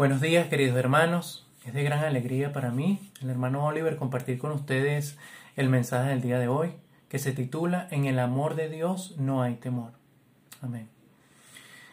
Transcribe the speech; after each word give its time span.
Buenos 0.00 0.22
días 0.22 0.48
queridos 0.48 0.78
hermanos, 0.78 1.46
es 1.66 1.74
de 1.74 1.82
gran 1.82 2.02
alegría 2.02 2.54
para 2.54 2.70
mí, 2.70 3.12
el 3.20 3.28
hermano 3.28 3.66
Oliver, 3.66 3.96
compartir 3.96 4.38
con 4.38 4.50
ustedes 4.50 5.18
el 5.56 5.68
mensaje 5.68 6.08
del 6.08 6.22
día 6.22 6.38
de 6.38 6.48
hoy 6.48 6.72
que 7.10 7.18
se 7.18 7.32
titula 7.32 7.86
En 7.90 8.06
el 8.06 8.18
amor 8.18 8.54
de 8.54 8.70
Dios 8.70 9.16
no 9.18 9.42
hay 9.42 9.56
temor. 9.56 9.92
Amén. 10.62 10.88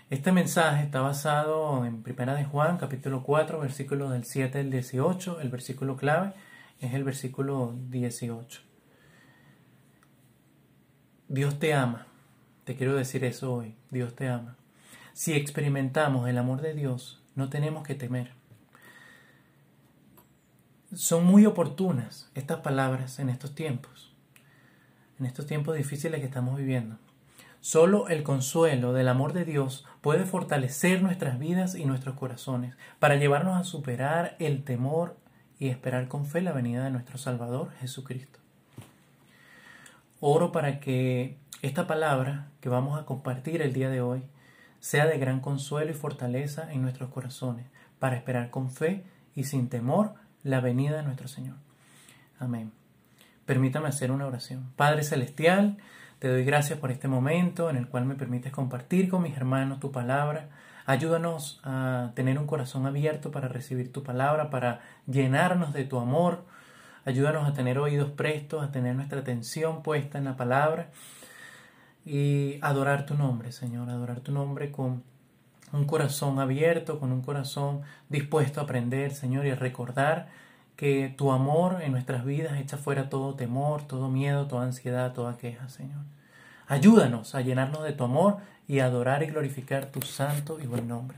Este 0.10 0.32
mensaje 0.32 0.86
está 0.86 1.02
basado 1.02 1.84
en 1.84 2.02
Primera 2.02 2.34
de 2.36 2.46
Juan, 2.46 2.78
capítulo 2.78 3.24
4, 3.24 3.60
versículos 3.60 4.14
del 4.14 4.24
7 4.24 4.60
al 4.60 4.72
18. 4.72 5.42
El 5.42 5.50
versículo 5.50 5.98
clave 5.98 6.32
es 6.80 6.94
el 6.94 7.04
versículo 7.04 7.76
18. 7.90 8.62
Dios 11.28 11.60
te 11.60 11.74
ama. 11.74 12.08
Te 12.64 12.78
quiero 12.78 12.96
decir 12.96 13.26
eso 13.26 13.54
hoy. 13.54 13.76
Dios 13.92 14.16
te 14.16 14.30
ama. 14.30 14.56
Si 15.12 15.34
experimentamos 15.34 16.30
el 16.30 16.38
amor 16.38 16.62
de 16.62 16.74
Dios, 16.74 17.22
no 17.38 17.50
tenemos 17.50 17.86
que 17.86 17.96
temer. 17.96 18.32
Son 20.94 21.24
muy 21.24 21.46
oportunas 21.46 22.30
estas 22.34 22.62
palabras 22.62 23.20
en 23.20 23.30
estos 23.30 23.54
tiempos, 23.54 24.12
en 25.20 25.28
estos 25.28 25.46
tiempos 25.46 25.76
difíciles 25.76 26.20
que 26.20 26.26
estamos 26.26 26.58
viviendo. 26.58 26.98
Solo 27.62 28.08
el 28.08 28.24
consuelo 28.24 28.92
del 28.92 29.08
amor 29.08 29.34
de 29.34 29.46
Dios 29.46 29.86
puede 30.02 30.26
fortalecer 30.26 31.04
nuestras 31.04 31.38
vidas 31.38 31.76
y 31.76 31.86
nuestros 31.86 32.16
corazones 32.16 32.76
para 33.00 33.18
llevarnos 33.18 33.56
a 33.60 33.64
superar 33.64 34.36
el 34.40 34.64
temor 34.64 35.16
y 35.60 35.68
esperar 35.68 36.08
con 36.08 36.26
fe 36.26 36.42
la 36.42 36.54
venida 36.54 36.84
de 36.84 36.92
nuestro 36.92 37.18
Salvador 37.18 37.72
Jesucristo. 37.80 38.40
Oro 40.20 40.52
para 40.52 40.80
que 40.80 41.38
esta 41.62 41.86
palabra 41.86 42.48
que 42.62 42.70
vamos 42.70 43.00
a 43.00 43.06
compartir 43.06 43.62
el 43.62 43.74
día 43.74 43.90
de 43.90 44.02
hoy 44.02 44.24
sea 44.80 45.06
de 45.06 45.18
gran 45.18 45.40
consuelo 45.40 45.92
y 45.92 45.96
fortaleza 45.96 46.72
en 46.72 46.82
nuestros 46.82 47.10
corazones, 47.10 47.66
para 48.00 48.16
esperar 48.16 48.50
con 48.50 48.70
fe 48.70 49.04
y 49.36 49.44
sin 49.46 49.70
temor 49.70 50.14
la 50.44 50.62
venida 50.62 50.98
de 50.98 51.04
nuestro 51.04 51.28
Señor. 51.28 51.56
Amén. 52.40 52.72
Permítame 53.46 53.88
hacer 53.88 54.12
una 54.12 54.28
oración. 54.28 54.72
Padre 54.76 55.04
Celestial, 55.04 55.78
te 56.20 56.28
doy 56.28 56.44
gracias 56.44 56.80
por 56.80 56.92
este 56.92 57.08
momento 57.08 57.70
en 57.70 57.78
el 57.78 57.88
cual 57.88 58.06
me 58.06 58.16
permites 58.16 58.52
compartir 58.52 59.10
con 59.10 59.24
mis 59.24 59.36
hermanos 59.36 59.80
tu 59.80 59.92
palabra. 59.92 60.50
Ayúdanos 60.86 61.60
a 61.64 62.12
tener 62.16 62.40
un 62.40 62.48
corazón 62.48 62.86
abierto 62.86 63.32
para 63.32 63.48
recibir 63.48 63.92
tu 63.92 64.04
palabra, 64.04 64.50
para 64.50 64.82
llenarnos 65.06 65.74
de 65.74 65.84
tu 65.84 66.00
amor. 66.00 66.46
Ayúdanos 67.06 67.48
a 67.48 67.54
tener 67.54 67.80
oídos 67.80 68.12
prestos, 68.12 68.64
a 68.64 68.72
tener 68.72 68.96
nuestra 68.96 69.20
atención 69.20 69.82
puesta 69.82 70.18
en 70.18 70.26
la 70.26 70.36
palabra 70.36 70.90
y 72.08 72.58
adorar 72.62 73.06
tu 73.06 73.16
nombre, 73.16 73.52
Señor, 73.52 73.90
adorar 73.90 74.22
tu 74.22 74.32
nombre 74.32 74.72
con 74.72 75.04
un 75.74 75.86
corazón 75.86 76.40
abierto, 76.40 77.00
con 77.00 77.12
un 77.12 77.22
corazón 77.22 77.82
dispuesto 78.08 78.62
a 78.62 78.64
aprender, 78.64 79.14
Señor, 79.14 79.46
y 79.46 79.50
a 79.50 79.56
recordar 79.56 80.30
que 80.78 81.14
tu 81.18 81.32
amor 81.32 81.82
en 81.82 81.92
nuestras 81.92 82.24
vidas 82.24 82.60
echa 82.60 82.78
fuera 82.78 83.10
todo 83.10 83.36
temor, 83.36 83.86
todo 83.88 84.10
miedo, 84.10 84.48
toda 84.48 84.64
ansiedad, 84.64 85.14
toda 85.14 85.38
queja, 85.38 85.68
Señor. 85.68 86.02
Ayúdanos 86.68 87.36
a 87.36 87.42
llenarnos 87.42 87.84
de 87.84 87.94
tu 87.94 88.06
amor 88.06 88.38
y 88.68 88.80
a 88.80 88.86
adorar 88.86 89.24
y 89.24 89.28
glorificar 89.28 89.88
tu 89.88 90.02
santo 90.02 90.60
y 90.62 90.66
buen 90.66 90.88
nombre. 90.88 91.18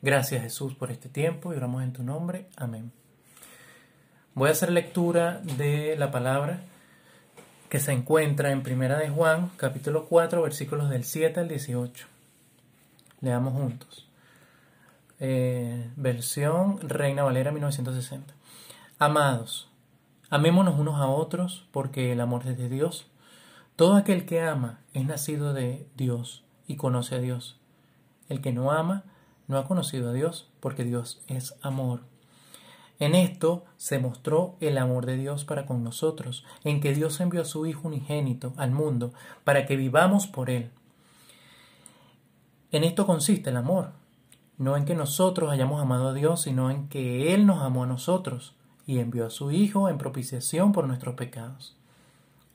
Gracias 0.00 0.42
Jesús 0.42 0.74
por 0.74 0.90
este 0.90 1.08
tiempo 1.08 1.52
y 1.52 1.56
oramos 1.56 1.82
en 1.82 1.92
tu 1.92 2.02
nombre. 2.02 2.46
Amén. 2.56 2.92
Voy 4.34 4.48
a 4.48 4.52
hacer 4.52 4.70
lectura 4.70 5.40
de 5.56 5.96
la 5.98 6.10
palabra 6.10 6.60
que 7.68 7.80
se 7.80 7.92
encuentra 7.92 8.50
en 8.50 8.62
Primera 8.62 8.98
de 8.98 9.08
Juan, 9.08 9.50
capítulo 9.56 10.06
4, 10.06 10.42
versículos 10.42 10.90
del 10.90 11.04
7 11.04 11.40
al 11.40 11.48
18. 11.48 12.06
Leamos 13.20 13.54
juntos. 13.54 14.08
Eh, 15.20 15.90
versión 15.96 16.78
Reina 16.80 17.22
Valera 17.22 17.52
1960. 17.52 18.34
Amados, 18.98 19.68
amémonos 20.30 20.78
unos 20.78 21.00
a 21.00 21.08
otros 21.08 21.66
porque 21.72 22.12
el 22.12 22.20
amor 22.20 22.42
es 22.46 22.58
de 22.58 22.68
Dios. 22.68 23.06
Todo 23.76 23.96
aquel 23.96 24.26
que 24.26 24.40
ama 24.40 24.80
es 24.92 25.04
nacido 25.06 25.52
de 25.52 25.88
Dios 25.96 26.44
y 26.66 26.76
conoce 26.76 27.16
a 27.16 27.18
Dios. 27.18 27.58
El 28.28 28.40
que 28.40 28.52
no 28.52 28.70
ama 28.70 29.04
no 29.48 29.58
ha 29.58 29.66
conocido 29.66 30.10
a 30.10 30.12
Dios 30.12 30.48
porque 30.60 30.84
Dios 30.84 31.22
es 31.28 31.54
amor. 31.62 32.02
En 32.98 33.14
esto 33.14 33.64
se 33.76 33.98
mostró 33.98 34.56
el 34.60 34.78
amor 34.78 35.06
de 35.06 35.16
Dios 35.16 35.44
para 35.44 35.66
con 35.66 35.82
nosotros, 35.82 36.44
en 36.62 36.80
que 36.80 36.94
Dios 36.94 37.20
envió 37.20 37.42
a 37.42 37.46
su 37.46 37.66
Hijo 37.66 37.88
unigénito 37.88 38.52
al 38.56 38.70
mundo 38.70 39.12
para 39.42 39.66
que 39.66 39.76
vivamos 39.76 40.26
por 40.26 40.50
Él. 40.50 40.70
En 42.70 42.84
esto 42.84 43.06
consiste 43.06 43.50
el 43.50 43.56
amor, 43.56 43.92
no 44.58 44.76
en 44.76 44.84
que 44.84 44.94
nosotros 44.94 45.50
hayamos 45.50 45.80
amado 45.82 46.08
a 46.08 46.14
Dios, 46.14 46.42
sino 46.42 46.70
en 46.70 46.88
que 46.88 47.34
Él 47.34 47.46
nos 47.46 47.62
amó 47.62 47.84
a 47.84 47.88
nosotros 47.88 48.54
y 48.86 48.98
envió 48.98 49.26
a 49.26 49.30
su 49.30 49.50
Hijo 49.50 49.88
en 49.88 49.98
propiciación 49.98 50.72
por 50.72 50.86
nuestros 50.86 51.14
pecados. 51.14 51.76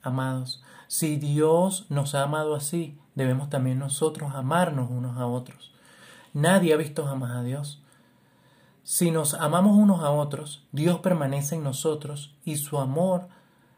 Amados, 0.02 0.62
si 0.88 1.16
Dios 1.16 1.86
nos 1.90 2.14
ha 2.14 2.22
amado 2.22 2.54
así, 2.54 2.98
debemos 3.14 3.50
también 3.50 3.78
nosotros 3.78 4.34
amarnos 4.34 4.90
unos 4.90 5.18
a 5.18 5.26
otros. 5.26 5.72
Nadie 6.32 6.72
ha 6.72 6.76
visto 6.76 7.04
jamás 7.04 7.32
a 7.32 7.42
Dios. 7.42 7.79
Si 8.82 9.10
nos 9.10 9.34
amamos 9.34 9.76
unos 9.76 10.00
a 10.00 10.10
otros, 10.10 10.64
Dios 10.72 11.00
permanece 11.00 11.54
en 11.54 11.62
nosotros 11.62 12.34
y 12.44 12.56
su 12.56 12.78
amor 12.78 13.28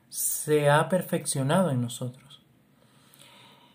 se 0.08 0.70
ha 0.70 0.88
perfeccionado 0.88 1.70
en 1.70 1.80
nosotros. 1.80 2.40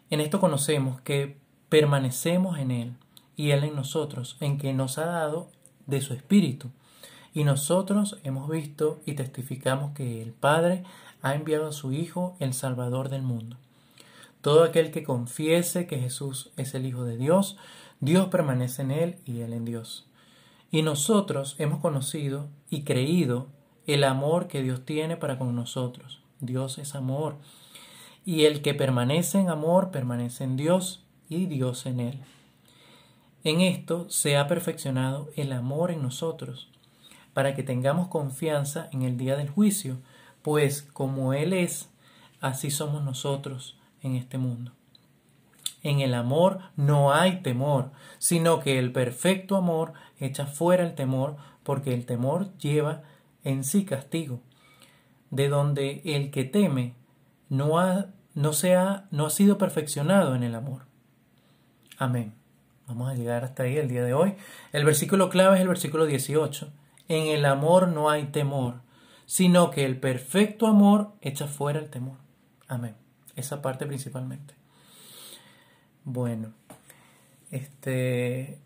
En 0.10 0.22
esto 0.22 0.40
conocemos 0.40 1.02
que 1.02 1.38
permanecemos 1.70 2.58
en 2.60 2.72
Él 2.72 2.94
y 3.36 3.52
Él 3.52 3.66
en 3.66 3.76
nosotros, 3.76 4.38
en 4.40 4.58
que 4.58 4.74
nos 4.74 4.98
ha 4.98 5.06
dado 5.06 5.50
de 5.86 6.02
su 6.02 6.14
Espíritu. 6.14 6.70
Y 7.34 7.44
nosotros 7.44 8.18
hemos 8.24 8.50
visto 8.50 9.00
y 9.06 9.14
testificamos 9.14 9.92
que 9.94 10.22
el 10.22 10.32
Padre 10.32 10.84
ha 11.22 11.36
enviado 11.36 11.68
a 11.68 11.72
su 11.74 11.92
Hijo, 11.92 12.36
el 12.40 12.54
Salvador 12.54 13.10
del 13.10 13.22
mundo. 13.22 13.58
Todo 14.42 14.64
aquel 14.64 14.92
que 14.92 15.04
confiese 15.04 15.88
que 15.88 16.00
Jesús 16.00 16.52
es 16.58 16.74
el 16.74 16.86
Hijo 16.86 17.04
de 17.04 17.18
Dios, 17.18 17.58
Dios 18.00 18.28
permanece 18.28 18.84
en 18.84 18.92
Él 18.92 19.18
y 19.26 19.42
Él 19.42 19.54
en 19.54 19.66
Dios. 19.66 20.07
Y 20.72 20.82
nosotros 20.82 21.56
hemos 21.60 21.80
conocido 21.80 22.50
y 22.70 22.84
creído 22.84 23.48
el 23.86 24.04
amor 24.04 24.48
que 24.48 24.62
Dios 24.62 24.86
tiene 24.86 25.16
para 25.18 25.38
con 25.38 25.56
nosotros. 25.56 26.22
Dios 26.40 26.78
es 26.78 26.96
amor. 26.96 27.38
Y 28.26 28.46
el 28.46 28.62
que 28.62 28.74
permanece 28.74 29.40
en 29.40 29.50
amor 29.50 29.92
permanece 29.92 30.44
en 30.44 30.58
Dios 30.58 31.06
y 31.30 31.46
Dios 31.46 31.86
en 31.86 32.02
él. 32.02 32.20
En 33.44 33.62
esto 33.62 34.10
se 34.10 34.36
ha 34.36 34.48
perfeccionado 34.48 35.30
el 35.38 35.54
amor 35.54 35.92
en 35.92 36.02
nosotros, 36.02 36.70
para 37.34 37.56
que 37.56 37.64
tengamos 37.64 38.10
confianza 38.10 38.90
en 38.92 39.04
el 39.04 39.16
día 39.16 39.38
del 39.38 39.50
juicio, 39.50 40.00
pues 40.42 40.82
como 40.82 41.34
Él 41.34 41.54
es, 41.54 41.90
así 42.42 42.72
somos 42.72 43.04
nosotros 43.04 43.78
en 44.02 44.16
este 44.16 44.38
mundo. 44.38 44.72
En 45.84 46.02
el 46.02 46.14
amor 46.14 46.60
no 46.76 47.14
hay 47.14 47.42
temor, 47.42 47.92
sino 48.18 48.60
que 48.60 48.80
el 48.80 48.92
perfecto 48.92 49.56
amor 49.56 49.94
echa 50.20 50.46
fuera 50.46 50.84
el 50.84 50.96
temor, 50.96 51.38
porque 51.64 51.94
el 51.94 52.06
temor 52.06 52.56
lleva 52.58 53.04
en 53.44 53.64
sí 53.64 53.86
castigo, 53.86 54.40
de 55.30 55.50
donde 55.50 56.02
el 56.06 56.32
que 56.32 56.44
teme 56.44 56.96
no 57.50 57.80
ha, 57.80 58.08
no, 58.34 58.52
no 59.12 59.26
ha 59.26 59.30
sido 59.30 59.58
perfeccionado 59.58 60.36
en 60.36 60.44
el 60.44 60.56
amor. 60.56 60.84
Amén. 61.98 62.34
Vamos 62.88 63.10
a 63.10 63.16
llegar 63.16 63.44
hasta 63.44 63.64
ahí 63.64 63.78
el 63.78 63.90
día 63.90 64.04
de 64.04 64.14
hoy. 64.14 64.36
El 64.72 64.86
versículo 64.86 65.30
clave 65.30 65.58
es 65.58 65.62
el 65.62 65.68
versículo 65.68 66.06
18. 66.06 66.72
En 67.10 67.28
el 67.28 67.46
amor 67.46 67.90
no 67.90 68.10
hay 68.10 68.26
temor, 68.26 68.82
sino 69.26 69.72
que 69.72 69.86
el 69.86 70.00
perfecto 70.00 70.68
amor 70.68 71.12
echa 71.22 71.48
fuera 71.48 71.80
el 71.80 71.90
temor. 71.90 72.18
Amén. 72.68 72.96
Esa 73.36 73.62
parte 73.62 73.86
principalmente. 73.86 74.56
Bueno, 76.06 76.54
este, 77.52 78.60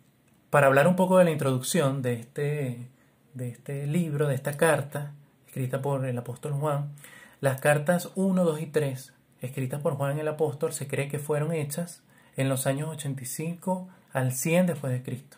para 0.52 0.68
hablar 0.68 0.88
un 0.88 0.98
poco 0.98 1.18
de 1.18 1.24
la 1.24 1.32
introducción 1.32 2.02
de 2.02 2.14
este, 2.14 2.90
de 3.34 3.50
este 3.50 3.88
libro, 3.88 4.28
de 4.28 4.36
esta 4.36 4.58
carta, 4.58 5.14
escrita 5.48 5.82
por 5.82 6.06
el 6.06 6.18
apóstol 6.18 6.52
Juan, 6.52 6.92
las 7.40 7.62
cartas 7.62 8.12
1, 8.16 8.44
2 8.44 8.62
y 8.62 8.66
3, 8.68 9.14
escritas 9.42 9.82
por 9.82 9.96
Juan 9.96 10.20
el 10.20 10.28
apóstol, 10.28 10.74
se 10.74 10.88
cree 10.88 11.08
que 11.08 11.20
fueron 11.20 11.53
hechas 11.53 12.03
en 12.36 12.50
los 12.50 12.68
años 12.68 12.90
85 12.90 13.88
al 14.12 14.34
100 14.34 14.68
después 14.68 14.92
de 14.92 15.02
Cristo. 15.02 15.38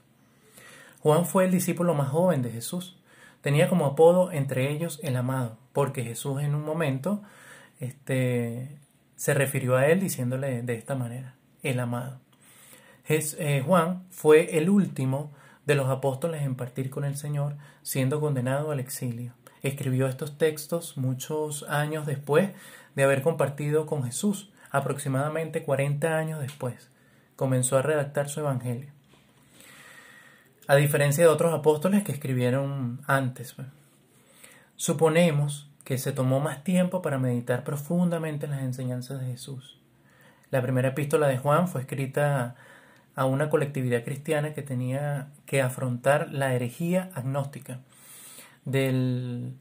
Juan 1.00 1.28
fue 1.28 1.46
el 1.46 1.52
discípulo 1.52 1.94
más 1.94 2.10
joven 2.10 2.42
de 2.42 2.50
Jesús. 2.50 2.98
Tenía 3.42 3.70
como 3.70 3.86
apodo 3.86 4.32
entre 4.32 4.72
ellos 4.72 5.00
el 5.04 5.16
amado, 5.16 5.58
porque 5.74 6.04
Jesús 6.04 6.42
en 6.42 6.56
un 6.56 6.66
momento 6.66 7.22
este, 7.80 8.80
se 9.16 9.36
refirió 9.36 9.76
a 9.76 9.86
él 9.88 10.00
diciéndole 10.00 10.64
de 10.64 10.74
esta 10.74 10.96
manera 10.96 11.36
el 11.62 11.80
amado. 11.80 12.23
Eh, 13.08 13.64
Juan 13.66 14.04
fue 14.10 14.58
el 14.58 14.70
último 14.70 15.32
de 15.66 15.76
los 15.76 15.90
apóstoles 15.90 16.42
en 16.42 16.56
partir 16.56 16.90
con 16.90 17.04
el 17.06 17.18
Señor, 17.18 17.56
siendo 17.82 18.20
condenado 18.20 18.72
al 18.72 18.80
exilio. 18.80 19.34
Escribió 19.62 20.08
estos 20.08 20.38
textos 20.38 20.98
muchos 20.98 21.64
años 21.64 22.06
después 22.06 22.52
de 22.96 23.04
haber 23.04 23.22
compartido 23.22 23.86
con 23.86 24.04
Jesús, 24.04 24.52
aproximadamente 24.72 25.64
40 25.64 26.18
años 26.18 26.40
después. 26.40 26.90
Comenzó 27.36 27.78
a 27.78 27.82
redactar 27.82 28.30
su 28.30 28.40
Evangelio. 28.40 28.90
a 30.66 30.76
diferencia 30.76 31.26
de 31.26 31.30
otros 31.30 31.54
apóstoles 31.54 32.04
que 32.04 32.14
escribieron 32.14 33.02
antes. 33.06 33.54
Pues. 33.54 33.68
Suponemos 34.78 35.70
que 35.84 35.98
se 35.98 36.14
tomó 36.14 36.40
más 36.40 36.64
tiempo 36.64 37.02
para 37.02 37.18
meditar 37.18 37.66
profundamente 37.66 38.46
en 38.46 38.52
las 38.52 38.62
enseñanzas 38.62 39.20
de 39.20 39.28
Jesús. 39.28 39.78
La 40.52 40.62
primera 40.62 40.90
epístola 40.90 41.28
de 41.28 41.38
Juan 41.38 41.68
fue 41.68 41.82
escrita 41.82 42.56
a 43.16 43.26
una 43.26 43.50
colectividad 43.50 44.04
cristiana 44.04 44.54
que 44.54 44.62
tenía 44.62 45.28
que 45.46 45.62
afrontar 45.62 46.32
la 46.32 46.54
herejía 46.54 47.12
agnóstica 47.14 47.80
del 48.66 49.54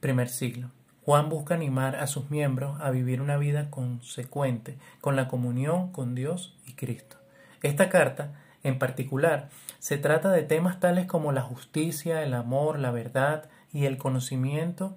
primer 0.00 0.28
siglo. 0.28 0.70
Juan 1.04 1.28
busca 1.28 1.54
animar 1.54 1.96
a 1.96 2.06
sus 2.06 2.30
miembros 2.30 2.80
a 2.80 2.90
vivir 2.90 3.22
una 3.22 3.38
vida 3.38 3.70
consecuente 3.70 4.76
con 5.00 5.16
la 5.16 5.28
comunión 5.28 5.90
con 5.92 6.14
Dios 6.14 6.56
y 6.66 6.74
Cristo. 6.74 7.16
Esta 7.62 7.88
carta, 7.88 8.34
en 8.62 8.78
particular, 8.78 9.48
se 9.78 9.96
trata 9.96 10.30
de 10.30 10.42
temas 10.42 10.80
tales 10.80 11.06
como 11.06 11.32
la 11.32 11.42
justicia, 11.42 12.22
el 12.22 12.34
amor, 12.34 12.78
la 12.78 12.90
verdad 12.90 13.48
y 13.72 13.86
el 13.86 13.96
conocimiento, 13.96 14.96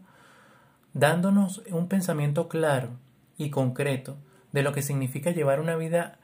dándonos 0.93 1.61
un 1.71 1.87
pensamiento 1.87 2.49
claro 2.49 2.89
y 3.37 3.49
concreto 3.49 4.17
de 4.51 4.63
lo 4.63 4.73
que 4.73 4.81
significa 4.81 5.31
llevar 5.31 5.59
una 5.59 5.75
vida 5.75 6.19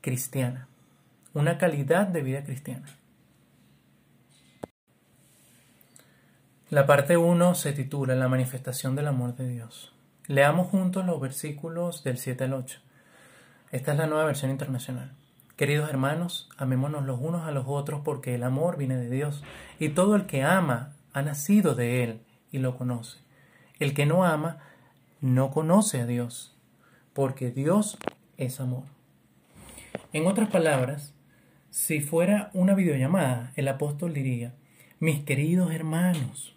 cristiana, 0.00 0.68
una 1.34 1.58
calidad 1.58 2.06
de 2.06 2.22
vida 2.22 2.44
cristiana. 2.44 2.86
La 6.70 6.86
parte 6.86 7.16
1 7.16 7.54
se 7.54 7.72
titula 7.72 8.14
La 8.14 8.28
manifestación 8.28 8.94
del 8.94 9.08
amor 9.08 9.34
de 9.34 9.48
Dios. 9.48 9.92
Leamos 10.28 10.68
juntos 10.68 11.04
los 11.04 11.20
versículos 11.20 12.04
del 12.04 12.16
7 12.16 12.44
al 12.44 12.52
8. 12.54 12.78
Esta 13.72 13.92
es 13.92 13.98
la 13.98 14.06
nueva 14.06 14.24
versión 14.24 14.50
internacional. 14.52 15.12
Queridos 15.56 15.90
hermanos, 15.90 16.48
amémonos 16.56 17.04
los 17.04 17.20
unos 17.20 17.46
a 17.46 17.50
los 17.50 17.64
otros 17.66 18.02
porque 18.04 18.34
el 18.36 18.44
amor 18.44 18.76
viene 18.76 18.96
de 18.96 19.10
Dios 19.10 19.42
y 19.78 19.90
todo 19.90 20.14
el 20.14 20.26
que 20.26 20.44
ama 20.44 20.92
ha 21.12 21.22
nacido 21.22 21.74
de 21.74 22.04
Él 22.04 22.20
y 22.52 22.58
lo 22.58 22.78
conoce. 22.78 23.18
El 23.78 23.92
que 23.92 24.06
no 24.06 24.24
ama 24.24 24.58
no 25.20 25.50
conoce 25.50 26.00
a 26.00 26.06
Dios 26.06 26.56
porque 27.12 27.50
Dios 27.50 27.98
es 28.38 28.60
amor. 28.60 28.84
En 30.12 30.26
otras 30.26 30.50
palabras, 30.50 31.14
si 31.70 32.00
fuera 32.00 32.50
una 32.52 32.74
videollamada, 32.74 33.52
el 33.56 33.68
apóstol 33.68 34.12
diría, 34.12 34.54
mis 34.98 35.22
queridos 35.22 35.72
hermanos, 35.72 36.54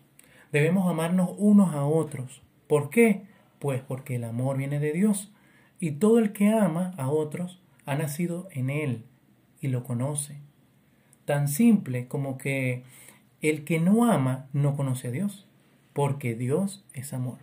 Debemos 0.53 0.87
amarnos 0.87 1.31
unos 1.39 1.73
a 1.73 1.83
otros. 1.83 2.43
¿Por 2.67 2.91
qué? 2.91 3.23
Pues 3.57 3.81
porque 3.81 4.17
el 4.17 4.23
amor 4.23 4.55
viene 4.55 4.79
de 4.79 4.93
Dios 4.93 5.33
y 5.79 5.93
todo 5.93 6.19
el 6.19 6.31
que 6.31 6.53
ama 6.53 6.93
a 6.95 7.09
otros 7.09 7.59
ha 7.87 7.95
nacido 7.95 8.47
en 8.51 8.69
Él 8.69 9.03
y 9.61 9.69
lo 9.69 9.83
conoce. 9.83 10.37
Tan 11.25 11.47
simple 11.47 12.07
como 12.07 12.37
que 12.37 12.83
el 13.41 13.65
que 13.65 13.79
no 13.79 14.05
ama 14.05 14.47
no 14.53 14.75
conoce 14.75 15.07
a 15.07 15.11
Dios, 15.11 15.47
porque 15.91 16.35
Dios 16.35 16.85
es 16.93 17.13
amor. 17.13 17.39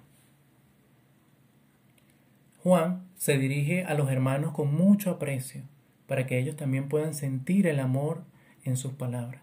Juan 2.63 3.09
se 3.17 3.39
dirige 3.39 3.83
a 3.85 3.95
los 3.95 4.09
hermanos 4.09 4.53
con 4.53 4.73
mucho 4.73 5.11
aprecio, 5.11 5.63
para 6.11 6.27
que 6.27 6.41
ellos 6.41 6.57
también 6.57 6.89
puedan 6.89 7.15
sentir 7.15 7.69
el 7.69 7.79
amor 7.79 8.25
en 8.65 8.77
sus 8.77 8.95
palabras. 8.95 9.43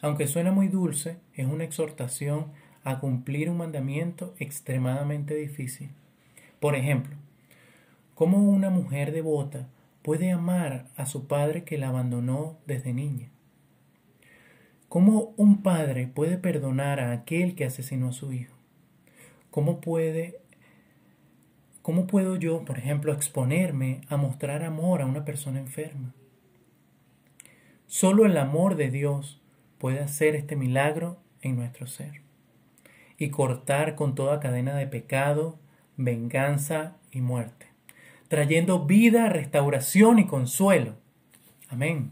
Aunque 0.00 0.28
suena 0.28 0.52
muy 0.52 0.68
dulce, 0.68 1.16
es 1.34 1.46
una 1.46 1.64
exhortación 1.64 2.52
a 2.84 3.00
cumplir 3.00 3.50
un 3.50 3.56
mandamiento 3.56 4.32
extremadamente 4.38 5.34
difícil. 5.34 5.90
Por 6.60 6.76
ejemplo, 6.76 7.16
¿cómo 8.14 8.38
una 8.38 8.70
mujer 8.70 9.10
devota 9.10 9.66
puede 10.02 10.30
amar 10.30 10.86
a 10.96 11.06
su 11.06 11.26
padre 11.26 11.64
que 11.64 11.76
la 11.76 11.88
abandonó 11.88 12.56
desde 12.68 12.92
niña? 12.92 13.28
¿Cómo 14.88 15.34
un 15.36 15.64
padre 15.64 16.06
puede 16.06 16.38
perdonar 16.38 17.00
a 17.00 17.10
aquel 17.10 17.56
que 17.56 17.64
asesinó 17.64 18.10
a 18.10 18.12
su 18.12 18.32
hijo? 18.32 18.54
¿Cómo 19.50 19.80
puede 19.80 20.38
¿Cómo 21.86 22.08
puedo 22.08 22.34
yo, 22.34 22.64
por 22.64 22.78
ejemplo, 22.78 23.12
exponerme 23.12 24.00
a 24.08 24.16
mostrar 24.16 24.64
amor 24.64 25.02
a 25.02 25.06
una 25.06 25.24
persona 25.24 25.60
enferma? 25.60 26.12
Solo 27.86 28.26
el 28.26 28.36
amor 28.38 28.74
de 28.74 28.90
Dios 28.90 29.40
puede 29.78 30.00
hacer 30.00 30.34
este 30.34 30.56
milagro 30.56 31.18
en 31.42 31.54
nuestro 31.54 31.86
ser 31.86 32.22
y 33.18 33.28
cortar 33.28 33.94
con 33.94 34.16
toda 34.16 34.40
cadena 34.40 34.74
de 34.74 34.88
pecado, 34.88 35.60
venganza 35.96 36.96
y 37.12 37.20
muerte, 37.20 37.66
trayendo 38.26 38.84
vida, 38.84 39.28
restauración 39.28 40.18
y 40.18 40.26
consuelo. 40.26 40.96
Amén. 41.68 42.10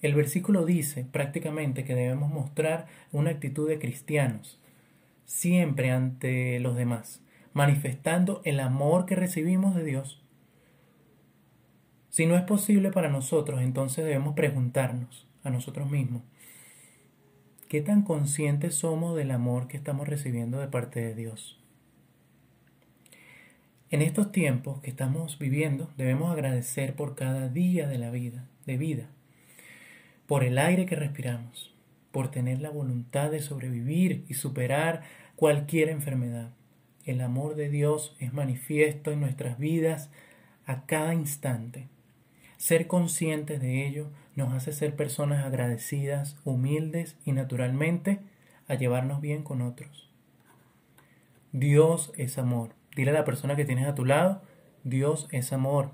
El 0.00 0.14
versículo 0.14 0.64
dice 0.64 1.04
prácticamente 1.04 1.84
que 1.84 1.94
debemos 1.94 2.30
mostrar 2.30 2.86
una 3.12 3.32
actitud 3.32 3.68
de 3.68 3.78
cristianos, 3.78 4.58
siempre 5.26 5.90
ante 5.90 6.58
los 6.60 6.74
demás, 6.74 7.20
manifestando 7.52 8.40
el 8.44 8.60
amor 8.60 9.06
que 9.06 9.16
recibimos 9.16 9.74
de 9.74 9.84
Dios. 9.84 10.22
Si 12.10 12.26
no 12.26 12.36
es 12.36 12.42
posible 12.42 12.90
para 12.90 13.08
nosotros, 13.08 13.60
entonces 13.60 14.04
debemos 14.04 14.34
preguntarnos 14.34 15.26
a 15.44 15.50
nosotros 15.50 15.90
mismos, 15.90 16.22
¿Qué 17.68 17.82
tan 17.82 18.00
conscientes 18.00 18.76
somos 18.76 19.14
del 19.14 19.30
amor 19.30 19.68
que 19.68 19.76
estamos 19.76 20.08
recibiendo 20.08 20.58
de 20.58 20.68
parte 20.68 21.00
de 21.00 21.14
Dios? 21.14 21.60
En 23.90 24.00
estos 24.00 24.32
tiempos 24.32 24.80
que 24.80 24.88
estamos 24.88 25.38
viviendo, 25.38 25.92
debemos 25.98 26.32
agradecer 26.32 26.94
por 26.94 27.14
cada 27.14 27.50
día 27.50 27.86
de 27.86 27.98
la 27.98 28.10
vida, 28.10 28.48
de 28.64 28.78
vida, 28.78 29.10
por 30.26 30.44
el 30.44 30.56
aire 30.56 30.86
que 30.86 30.96
respiramos, 30.96 31.74
por 32.10 32.30
tener 32.30 32.62
la 32.62 32.70
voluntad 32.70 33.30
de 33.30 33.42
sobrevivir 33.42 34.24
y 34.28 34.34
superar 34.34 35.02
cualquier 35.36 35.90
enfermedad. 35.90 36.48
El 37.08 37.22
amor 37.22 37.54
de 37.54 37.70
Dios 37.70 38.14
es 38.20 38.34
manifiesto 38.34 39.10
en 39.10 39.20
nuestras 39.20 39.58
vidas 39.58 40.10
a 40.66 40.84
cada 40.84 41.14
instante. 41.14 41.88
Ser 42.58 42.86
conscientes 42.86 43.62
de 43.62 43.86
ello 43.86 44.10
nos 44.36 44.52
hace 44.52 44.74
ser 44.74 44.94
personas 44.94 45.42
agradecidas, 45.46 46.36
humildes 46.44 47.16
y 47.24 47.32
naturalmente 47.32 48.18
a 48.68 48.74
llevarnos 48.74 49.22
bien 49.22 49.42
con 49.42 49.62
otros. 49.62 50.10
Dios 51.52 52.12
es 52.18 52.36
amor. 52.36 52.74
Dile 52.94 53.12
a 53.12 53.14
la 53.14 53.24
persona 53.24 53.56
que 53.56 53.64
tienes 53.64 53.86
a 53.86 53.94
tu 53.94 54.04
lado, 54.04 54.42
Dios 54.84 55.28
es 55.30 55.50
amor. 55.54 55.92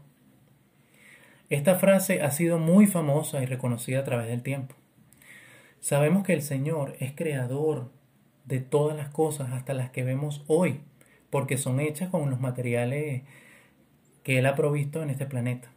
Esta 1.48 1.76
frase 1.76 2.22
ha 2.22 2.32
sido 2.32 2.58
muy 2.58 2.88
famosa 2.88 3.40
y 3.40 3.46
reconocida 3.46 4.00
a 4.00 4.04
través 4.04 4.26
del 4.26 4.42
tiempo. 4.42 4.74
Sabemos 5.78 6.24
que 6.24 6.32
el 6.32 6.42
Señor 6.42 6.96
es 6.98 7.12
creador 7.12 7.92
de 8.46 8.58
todas 8.58 8.96
las 8.96 9.10
cosas, 9.10 9.52
hasta 9.52 9.74
las 9.74 9.90
que 9.90 10.02
vemos 10.02 10.42
hoy, 10.48 10.80
porque 11.34 11.58
son 11.58 11.80
hechas 11.80 12.10
con 12.10 12.30
los 12.30 12.38
materiales 12.38 13.22
que 14.22 14.38
Él 14.38 14.46
ha 14.46 14.54
provisto 14.54 15.02
en 15.02 15.10
este 15.10 15.26
planeta. 15.26 15.68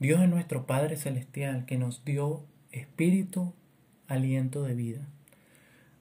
Dios 0.00 0.20
es 0.20 0.28
nuestro 0.28 0.66
Padre 0.66 0.96
Celestial 0.96 1.66
que 1.66 1.78
nos 1.78 2.04
dio 2.04 2.42
espíritu, 2.72 3.54
aliento 4.08 4.64
de 4.64 4.74
vida. 4.74 5.06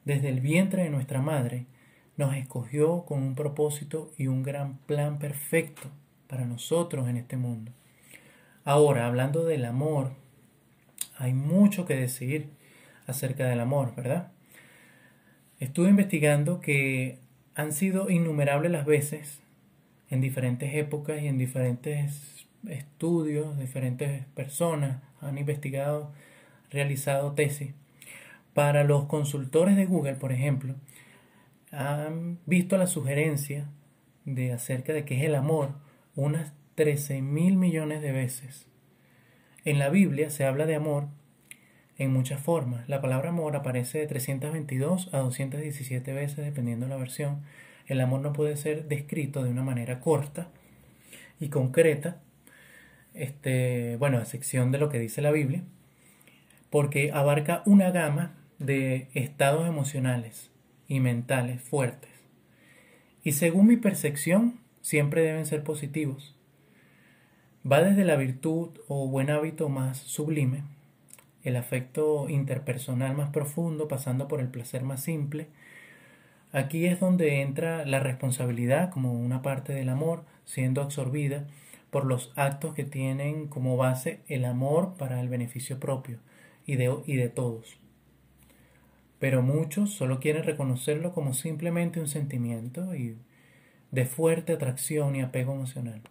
Desde 0.03 0.29
el 0.29 0.39
vientre 0.39 0.81
de 0.81 0.89
nuestra 0.89 1.21
madre 1.21 1.67
nos 2.17 2.33
escogió 2.33 3.05
con 3.05 3.21
un 3.21 3.35
propósito 3.35 4.09
y 4.17 4.25
un 4.25 4.41
gran 4.41 4.79
plan 4.87 5.19
perfecto 5.19 5.83
para 6.25 6.45
nosotros 6.45 7.07
en 7.07 7.17
este 7.17 7.37
mundo. 7.37 7.71
Ahora, 8.63 9.05
hablando 9.05 9.45
del 9.45 9.65
amor, 9.65 10.13
hay 11.19 11.35
mucho 11.35 11.85
que 11.85 11.93
decir 11.93 12.49
acerca 13.05 13.47
del 13.47 13.59
amor, 13.59 13.93
¿verdad? 13.95 14.31
Estuve 15.59 15.89
investigando 15.89 16.61
que 16.61 17.19
han 17.61 17.73
sido 17.73 18.09
innumerables 18.09 18.71
las 18.71 18.85
veces 18.85 19.41
en 20.09 20.19
diferentes 20.19 20.73
épocas 20.73 21.21
y 21.21 21.27
en 21.27 21.37
diferentes 21.37 22.45
estudios, 22.67 23.57
diferentes 23.57 24.25
personas 24.35 25.01
han 25.21 25.37
investigado, 25.37 26.11
realizado 26.69 27.33
tesis. 27.33 27.73
Para 28.53 28.83
los 28.83 29.05
consultores 29.05 29.75
de 29.75 29.85
Google, 29.85 30.15
por 30.15 30.31
ejemplo, 30.31 30.75
han 31.71 32.39
visto 32.45 32.77
la 32.77 32.87
sugerencia 32.87 33.69
de 34.25 34.51
acerca 34.51 34.91
de 34.91 35.05
qué 35.05 35.17
es 35.17 35.23
el 35.23 35.35
amor 35.35 35.75
unas 36.15 36.53
13 36.75 37.21
mil 37.21 37.55
millones 37.55 38.01
de 38.01 38.11
veces. 38.11 38.67
En 39.63 39.79
la 39.79 39.89
Biblia 39.89 40.29
se 40.29 40.45
habla 40.45 40.65
de 40.65 40.75
amor 40.75 41.07
en 42.01 42.11
muchas 42.11 42.41
formas. 42.41 42.89
La 42.89 42.99
palabra 42.99 43.29
amor 43.29 43.55
aparece 43.55 43.99
de 43.99 44.07
322 44.07 45.13
a 45.13 45.19
217 45.19 46.13
veces 46.13 46.43
dependiendo 46.43 46.87
de 46.87 46.89
la 46.89 46.97
versión. 46.97 47.41
El 47.85 48.01
amor 48.01 48.21
no 48.21 48.33
puede 48.33 48.57
ser 48.57 48.87
descrito 48.87 49.43
de 49.43 49.51
una 49.51 49.61
manera 49.61 49.99
corta 49.99 50.47
y 51.39 51.49
concreta 51.49 52.17
este, 53.13 53.97
bueno, 53.97 54.17
a 54.17 54.25
sección 54.25 54.71
de 54.71 54.79
lo 54.79 54.89
que 54.89 54.97
dice 54.97 55.21
la 55.21 55.31
Biblia, 55.31 55.61
porque 56.71 57.11
abarca 57.11 57.61
una 57.67 57.91
gama 57.91 58.33
de 58.57 59.07
estados 59.13 59.67
emocionales 59.67 60.49
y 60.87 61.01
mentales 61.01 61.61
fuertes. 61.61 62.09
Y 63.23 63.33
según 63.33 63.67
mi 63.67 63.77
percepción, 63.77 64.59
siempre 64.81 65.21
deben 65.21 65.45
ser 65.45 65.63
positivos. 65.63 66.35
Va 67.69 67.83
desde 67.83 68.05
la 68.05 68.15
virtud 68.15 68.69
o 68.87 69.07
buen 69.07 69.29
hábito 69.29 69.69
más 69.69 69.99
sublime 69.99 70.63
el 71.43 71.55
afecto 71.55 72.29
interpersonal 72.29 73.15
más 73.15 73.29
profundo, 73.29 73.87
pasando 73.87 74.27
por 74.27 74.39
el 74.39 74.49
placer 74.49 74.83
más 74.83 75.01
simple. 75.03 75.47
Aquí 76.51 76.85
es 76.85 76.99
donde 76.99 77.41
entra 77.41 77.85
la 77.85 77.99
responsabilidad 77.99 78.89
como 78.89 79.13
una 79.13 79.41
parte 79.41 79.73
del 79.73 79.89
amor, 79.89 80.23
siendo 80.45 80.81
absorbida 80.81 81.47
por 81.89 82.05
los 82.05 82.31
actos 82.35 82.73
que 82.73 82.83
tienen 82.83 83.47
como 83.47 83.77
base 83.77 84.21
el 84.27 84.45
amor 84.45 84.95
para 84.97 85.21
el 85.21 85.29
beneficio 85.29 85.79
propio 85.79 86.19
y 86.65 86.75
de, 86.75 86.95
y 87.05 87.15
de 87.15 87.29
todos. 87.29 87.77
Pero 89.19 89.41
muchos 89.41 89.93
solo 89.93 90.19
quieren 90.19 90.43
reconocerlo 90.43 91.13
como 91.13 91.33
simplemente 91.33 91.99
un 91.99 92.07
sentimiento 92.07 92.95
y 92.95 93.17
de 93.91 94.05
fuerte 94.05 94.53
atracción 94.53 95.15
y 95.15 95.21
apego 95.21 95.53
emocional. 95.53 96.01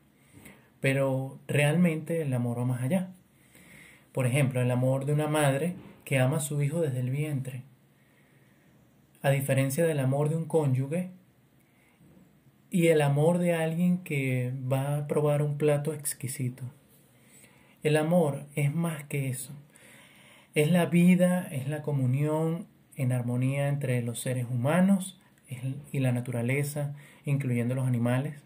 Pero 0.81 1.39
realmente 1.49 2.23
el 2.23 2.33
amor 2.33 2.59
va 2.59 2.65
más 2.67 2.83
allá. 2.83 3.11
Por 4.13 4.27
ejemplo, 4.27 4.61
el 4.61 4.71
amor 4.71 5.05
de 5.05 5.13
una 5.13 5.29
madre 5.29 5.75
que 6.05 6.19
ama 6.19 6.39
a 6.39 6.41
su 6.41 6.61
hijo 6.63 6.81
desde 6.81 7.01
el 7.01 7.11
vientre. 7.11 7.63
A 9.23 9.31
diferencia 9.31 9.85
del 9.85 10.01
amor 10.01 10.29
de 10.29 10.37
un 10.37 10.47
cónyuge 10.47 11.11
y 12.71 12.87
el 12.89 13.03
amor 13.03 13.39
de 13.39 13.55
alguien 13.55 13.99
que 13.99 14.53
va 14.71 14.97
a 14.97 15.07
probar 15.07 15.43
un 15.43 15.59
plato 15.59 15.93
exquisito. 15.93 16.65
El 17.83 17.97
amor 17.97 18.47
es 18.55 18.75
más 18.75 19.05
que 19.05 19.29
eso. 19.29 19.53
Es 20.55 20.71
la 20.71 20.87
vida, 20.87 21.49
es 21.51 21.69
la 21.69 21.83
comunión 21.83 22.67
en 22.97 23.13
armonía 23.13 23.69
entre 23.69 24.03
los 24.03 24.21
seres 24.21 24.47
humanos 24.51 25.21
y 25.93 25.99
la 25.99 26.13
naturaleza, 26.13 26.95
incluyendo 27.25 27.75
los 27.75 27.87
animales. 27.87 28.43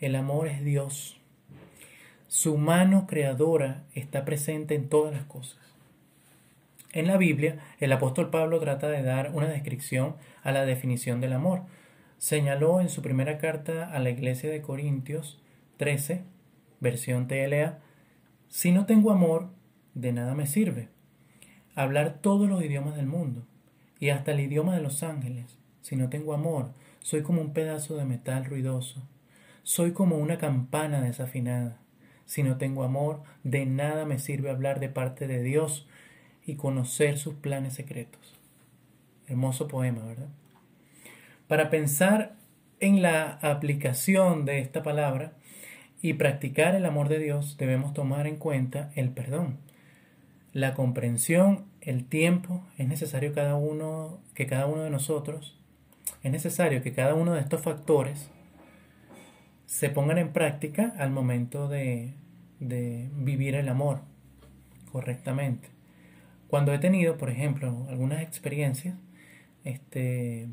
El 0.00 0.16
amor 0.16 0.48
es 0.48 0.64
Dios. 0.64 1.15
Su 2.28 2.58
mano 2.58 3.06
creadora 3.06 3.84
está 3.94 4.24
presente 4.24 4.74
en 4.74 4.88
todas 4.88 5.14
las 5.14 5.24
cosas. 5.24 5.58
En 6.92 7.06
la 7.06 7.18
Biblia, 7.18 7.58
el 7.78 7.92
apóstol 7.92 8.30
Pablo 8.30 8.58
trata 8.58 8.88
de 8.88 9.02
dar 9.02 9.30
una 9.32 9.48
descripción 9.48 10.16
a 10.42 10.50
la 10.50 10.64
definición 10.64 11.20
del 11.20 11.34
amor. 11.34 11.62
Señaló 12.18 12.80
en 12.80 12.88
su 12.88 13.02
primera 13.02 13.38
carta 13.38 13.92
a 13.92 13.98
la 13.98 14.10
iglesia 14.10 14.50
de 14.50 14.62
Corintios 14.62 15.38
13, 15.76 16.24
versión 16.80 17.28
TLA, 17.28 17.78
si 18.48 18.72
no 18.72 18.86
tengo 18.86 19.10
amor, 19.10 19.50
de 19.94 20.12
nada 20.12 20.34
me 20.34 20.46
sirve. 20.46 20.88
Hablar 21.74 22.18
todos 22.20 22.48
los 22.48 22.62
idiomas 22.64 22.96
del 22.96 23.06
mundo 23.06 23.44
y 24.00 24.08
hasta 24.08 24.32
el 24.32 24.40
idioma 24.40 24.74
de 24.74 24.82
los 24.82 25.02
ángeles. 25.02 25.58
Si 25.82 25.96
no 25.96 26.08
tengo 26.08 26.32
amor, 26.32 26.72
soy 27.00 27.22
como 27.22 27.40
un 27.40 27.52
pedazo 27.52 27.96
de 27.96 28.04
metal 28.04 28.44
ruidoso. 28.44 29.02
Soy 29.62 29.92
como 29.92 30.16
una 30.16 30.38
campana 30.38 31.00
desafinada. 31.00 31.78
Si 32.26 32.42
no 32.42 32.58
tengo 32.58 32.82
amor, 32.82 33.22
de 33.44 33.64
nada 33.64 34.04
me 34.04 34.18
sirve 34.18 34.50
hablar 34.50 34.80
de 34.80 34.88
parte 34.88 35.26
de 35.26 35.42
Dios 35.42 35.86
y 36.44 36.56
conocer 36.56 37.18
sus 37.18 37.34
planes 37.34 37.74
secretos. 37.74 38.34
Hermoso 39.28 39.68
poema, 39.68 40.04
¿verdad? 40.04 40.28
Para 41.48 41.70
pensar 41.70 42.34
en 42.80 43.02
la 43.02 43.38
aplicación 43.40 44.44
de 44.44 44.58
esta 44.58 44.82
palabra 44.82 45.32
y 46.02 46.14
practicar 46.14 46.74
el 46.74 46.84
amor 46.84 47.08
de 47.08 47.18
Dios, 47.18 47.56
debemos 47.56 47.94
tomar 47.94 48.26
en 48.26 48.36
cuenta 48.36 48.90
el 48.94 49.10
perdón, 49.10 49.58
la 50.52 50.74
comprensión 50.74 51.64
el 51.80 52.04
tiempo, 52.04 52.64
es 52.78 52.88
necesario 52.88 53.32
cada 53.32 53.54
uno, 53.54 54.18
que 54.34 54.46
cada 54.46 54.66
uno 54.66 54.82
de 54.82 54.90
nosotros, 54.90 55.56
es 56.22 56.32
necesario 56.32 56.82
que 56.82 56.92
cada 56.92 57.14
uno 57.14 57.34
de 57.34 57.40
estos 57.40 57.60
factores 57.62 58.28
se 59.66 59.90
pongan 59.90 60.18
en 60.18 60.32
práctica 60.32 60.94
al 60.98 61.10
momento 61.10 61.68
de, 61.68 62.14
de 62.60 63.10
vivir 63.14 63.54
el 63.54 63.68
amor 63.68 64.00
correctamente. 64.90 65.68
Cuando 66.48 66.72
he 66.72 66.78
tenido, 66.78 67.18
por 67.18 67.28
ejemplo, 67.28 67.86
algunas 67.88 68.22
experiencias, 68.22 68.96
este, 69.64 70.48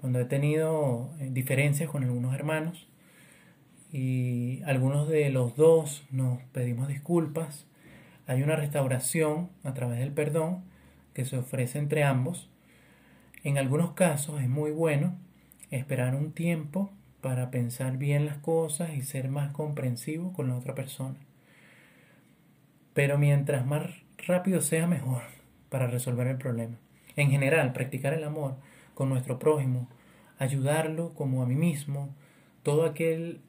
cuando 0.00 0.20
he 0.20 0.24
tenido 0.24 1.10
eh, 1.18 1.28
diferencias 1.32 1.90
con 1.90 2.04
algunos 2.04 2.34
hermanos 2.34 2.86
y 3.92 4.62
algunos 4.64 5.08
de 5.08 5.28
los 5.30 5.56
dos 5.56 6.04
nos 6.10 6.42
pedimos 6.52 6.88
disculpas, 6.88 7.66
hay 8.26 8.42
una 8.42 8.56
restauración 8.56 9.50
a 9.64 9.74
través 9.74 9.98
del 9.98 10.12
perdón 10.12 10.62
que 11.14 11.24
se 11.24 11.36
ofrece 11.36 11.78
entre 11.78 12.04
ambos. 12.04 12.48
En 13.42 13.58
algunos 13.58 13.92
casos 13.92 14.40
es 14.40 14.48
muy 14.48 14.70
bueno 14.70 15.16
esperar 15.70 16.14
un 16.14 16.32
tiempo 16.32 16.90
para 17.24 17.50
pensar 17.50 17.96
bien 17.96 18.26
las 18.26 18.36
cosas 18.36 18.94
y 18.94 19.00
ser 19.00 19.30
más 19.30 19.50
comprensivo 19.52 20.34
con 20.34 20.48
la 20.48 20.56
otra 20.56 20.74
persona. 20.74 21.16
Pero 22.92 23.16
mientras 23.16 23.64
más 23.64 23.86
rápido 24.18 24.60
sea 24.60 24.86
mejor 24.86 25.22
para 25.70 25.86
resolver 25.86 26.26
el 26.26 26.36
problema. 26.36 26.76
En 27.16 27.30
general, 27.30 27.72
practicar 27.72 28.12
el 28.12 28.24
amor 28.24 28.56
con 28.92 29.08
nuestro 29.08 29.38
prójimo, 29.38 29.88
ayudarlo 30.38 31.14
como 31.14 31.42
a 31.42 31.46
mí 31.46 31.54
mismo, 31.54 32.14
todo 32.62 32.84
aquel 32.84 33.40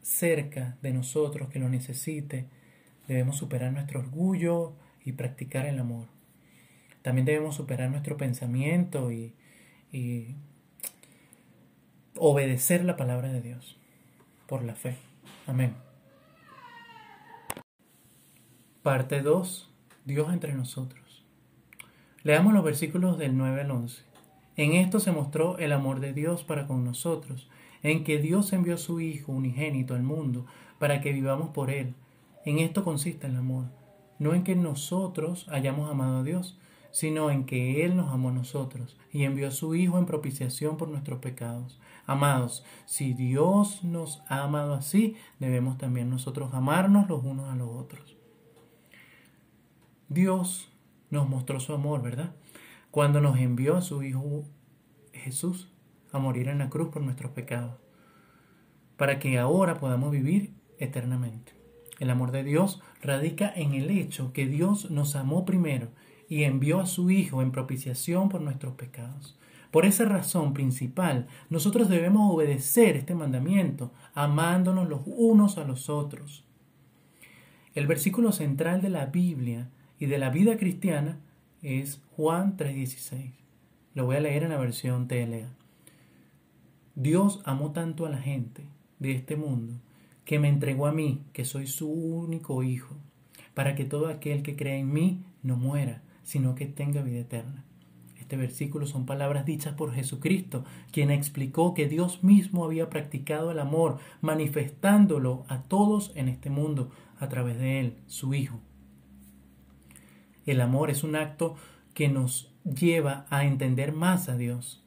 cerca 0.00 0.76
de 0.80 0.92
nosotros 0.92 1.48
que 1.48 1.58
lo 1.58 1.68
necesite, 1.68 2.46
Debemos 3.06 3.36
superar 3.36 3.72
nuestro 3.72 4.00
orgullo 4.00 4.72
y 5.04 5.12
practicar 5.12 5.66
el 5.66 5.78
amor. 5.78 6.06
También 7.02 7.26
debemos 7.26 7.56
superar 7.56 7.90
nuestro 7.90 8.16
pensamiento 8.16 9.12
y, 9.12 9.34
obedecer 12.16 12.84
la 12.84 12.96
palabra 12.96 13.32
de 13.32 13.40
Dios 13.40 13.76
por 14.46 14.62
la 14.62 14.74
fe. 14.74 14.96
Amén. 15.46 15.74
Parte 18.82 19.22
2. 19.22 19.70
Dios 20.04 20.32
entre 20.32 20.52
nosotros. 20.52 21.24
Leamos 22.22 22.52
los 22.52 22.64
versículos 22.64 23.18
del 23.18 23.36
9 23.36 23.62
al 23.62 23.70
11. 23.70 24.02
En 24.56 24.72
esto 24.72 25.00
se 25.00 25.12
mostró 25.12 25.58
el 25.58 25.72
amor 25.72 26.00
de 26.00 26.12
Dios 26.12 26.44
para 26.44 26.66
con 26.66 26.84
nosotros, 26.84 27.48
en 27.82 28.04
que 28.04 28.18
Dios 28.18 28.52
envió 28.52 28.74
a 28.74 28.78
su 28.78 29.00
Hijo 29.00 29.32
unigénito 29.32 29.94
al 29.94 30.02
mundo 30.02 30.46
para 30.78 31.00
que 31.00 31.12
vivamos 31.12 31.50
por 31.50 31.70
Él 31.70 31.94
en 32.44 32.58
esto 32.58 32.84
consiste 32.84 33.26
el 33.26 33.36
amor, 33.36 33.64
no 34.18 34.34
en 34.34 34.44
que 34.44 34.54
nosotros 34.54 35.46
hayamos 35.48 35.90
amado 35.90 36.18
a 36.18 36.22
Dios, 36.22 36.58
sino 36.94 37.32
en 37.32 37.44
que 37.44 37.84
Él 37.84 37.96
nos 37.96 38.12
amó 38.12 38.28
a 38.28 38.32
nosotros 38.32 38.96
y 39.10 39.24
envió 39.24 39.48
a 39.48 39.50
su 39.50 39.74
Hijo 39.74 39.98
en 39.98 40.06
propiciación 40.06 40.76
por 40.76 40.88
nuestros 40.88 41.18
pecados. 41.18 41.80
Amados, 42.06 42.64
si 42.86 43.14
Dios 43.14 43.82
nos 43.82 44.22
ha 44.28 44.44
amado 44.44 44.74
así, 44.74 45.16
debemos 45.40 45.76
también 45.76 46.08
nosotros 46.08 46.54
amarnos 46.54 47.08
los 47.08 47.24
unos 47.24 47.52
a 47.52 47.56
los 47.56 47.68
otros. 47.68 48.16
Dios 50.08 50.70
nos 51.10 51.28
mostró 51.28 51.58
su 51.58 51.74
amor, 51.74 52.00
¿verdad? 52.00 52.36
Cuando 52.92 53.20
nos 53.20 53.38
envió 53.38 53.76
a 53.76 53.82
su 53.82 54.04
Hijo 54.04 54.44
Jesús 55.12 55.72
a 56.12 56.20
morir 56.20 56.46
en 56.46 56.58
la 56.58 56.70
cruz 56.70 56.90
por 56.90 57.02
nuestros 57.02 57.32
pecados, 57.32 57.74
para 58.96 59.18
que 59.18 59.36
ahora 59.40 59.78
podamos 59.80 60.12
vivir 60.12 60.54
eternamente. 60.78 61.54
El 61.98 62.10
amor 62.10 62.30
de 62.30 62.44
Dios 62.44 62.80
radica 63.02 63.52
en 63.52 63.74
el 63.74 63.90
hecho 63.90 64.32
que 64.32 64.46
Dios 64.46 64.92
nos 64.92 65.16
amó 65.16 65.44
primero 65.44 65.88
y 66.28 66.44
envió 66.44 66.80
a 66.80 66.86
su 66.86 67.10
Hijo 67.10 67.42
en 67.42 67.52
propiciación 67.52 68.28
por 68.28 68.40
nuestros 68.40 68.74
pecados. 68.74 69.38
Por 69.70 69.86
esa 69.86 70.04
razón 70.04 70.54
principal, 70.54 71.26
nosotros 71.50 71.88
debemos 71.88 72.32
obedecer 72.32 72.96
este 72.96 73.14
mandamiento, 73.14 73.92
amándonos 74.14 74.88
los 74.88 75.00
unos 75.04 75.58
a 75.58 75.64
los 75.64 75.90
otros. 75.90 76.44
El 77.74 77.88
versículo 77.88 78.30
central 78.30 78.80
de 78.80 78.88
la 78.88 79.06
Biblia 79.06 79.68
y 79.98 80.06
de 80.06 80.18
la 80.18 80.30
vida 80.30 80.56
cristiana 80.58 81.18
es 81.60 82.00
Juan 82.16 82.56
3:16. 82.56 83.32
Lo 83.94 84.06
voy 84.06 84.16
a 84.16 84.20
leer 84.20 84.44
en 84.44 84.50
la 84.50 84.58
versión 84.58 85.08
TLA. 85.08 85.48
Dios 86.94 87.42
amó 87.44 87.72
tanto 87.72 88.06
a 88.06 88.10
la 88.10 88.18
gente 88.18 88.62
de 89.00 89.10
este 89.10 89.34
mundo 89.34 89.74
que 90.24 90.38
me 90.38 90.48
entregó 90.48 90.86
a 90.86 90.92
mí, 90.92 91.22
que 91.32 91.44
soy 91.44 91.66
su 91.66 91.90
único 91.90 92.62
Hijo, 92.62 92.94
para 93.54 93.74
que 93.74 93.84
todo 93.84 94.06
aquel 94.06 94.44
que 94.44 94.54
cree 94.54 94.78
en 94.78 94.92
mí 94.92 95.24
no 95.42 95.56
muera, 95.56 96.02
sino 96.24 96.54
que 96.54 96.66
tenga 96.66 97.02
vida 97.02 97.20
eterna. 97.20 97.64
Este 98.18 98.36
versículo 98.36 98.86
son 98.86 99.06
palabras 99.06 99.44
dichas 99.44 99.74
por 99.74 99.92
Jesucristo, 99.92 100.64
quien 100.90 101.10
explicó 101.10 101.74
que 101.74 101.88
Dios 101.88 102.24
mismo 102.24 102.64
había 102.64 102.90
practicado 102.90 103.50
el 103.50 103.58
amor, 103.58 103.98
manifestándolo 104.22 105.44
a 105.48 105.62
todos 105.62 106.10
en 106.16 106.28
este 106.28 106.50
mundo 106.50 106.90
a 107.18 107.28
través 107.28 107.58
de 107.58 107.80
Él, 107.80 107.96
su 108.06 108.34
Hijo. 108.34 108.60
El 110.46 110.60
amor 110.60 110.90
es 110.90 111.04
un 111.04 111.16
acto 111.16 111.56
que 111.92 112.08
nos 112.08 112.52
lleva 112.64 113.26
a 113.30 113.44
entender 113.44 113.92
más 113.92 114.28
a 114.28 114.36
Dios 114.36 114.82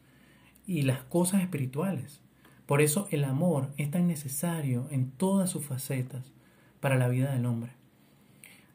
y 0.65 0.81
las 0.81 1.03
cosas 1.03 1.41
espirituales. 1.41 2.21
Por 2.65 2.81
eso 2.81 3.07
el 3.11 3.23
amor 3.23 3.69
es 3.77 3.89
tan 3.89 4.07
necesario 4.07 4.87
en 4.91 5.11
todas 5.11 5.49
sus 5.49 5.65
facetas 5.65 6.31
para 6.79 6.97
la 6.97 7.07
vida 7.07 7.31
del 7.33 7.45
hombre. 7.45 7.71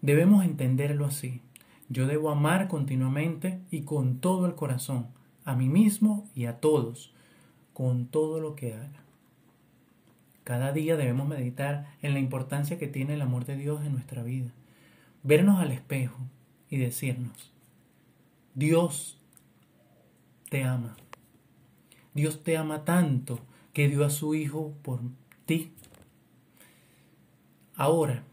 Debemos 0.00 0.44
entenderlo 0.44 1.04
así. 1.04 1.42
Yo 1.92 2.06
debo 2.06 2.30
amar 2.30 2.68
continuamente 2.68 3.60
y 3.70 3.82
con 3.82 4.18
todo 4.18 4.46
el 4.46 4.54
corazón, 4.54 5.08
a 5.44 5.54
mí 5.54 5.68
mismo 5.68 6.26
y 6.34 6.46
a 6.46 6.58
todos, 6.58 7.12
con 7.74 8.06
todo 8.06 8.40
lo 8.40 8.56
que 8.56 8.72
haga. 8.72 9.04
Cada 10.42 10.72
día 10.72 10.96
debemos 10.96 11.28
meditar 11.28 11.94
en 12.00 12.14
la 12.14 12.18
importancia 12.18 12.78
que 12.78 12.88
tiene 12.88 13.12
el 13.12 13.20
amor 13.20 13.44
de 13.44 13.56
Dios 13.56 13.84
en 13.84 13.92
nuestra 13.92 14.22
vida, 14.22 14.52
vernos 15.22 15.60
al 15.60 15.70
espejo 15.70 16.16
y 16.70 16.78
decirnos, 16.78 17.52
Dios 18.54 19.18
te 20.48 20.64
ama. 20.64 20.96
Dios 22.14 22.42
te 22.42 22.56
ama 22.56 22.86
tanto 22.86 23.38
que 23.74 23.88
dio 23.88 24.06
a 24.06 24.10
su 24.10 24.34
Hijo 24.34 24.72
por 24.80 25.00
ti. 25.44 25.72
Ahora 27.76 28.24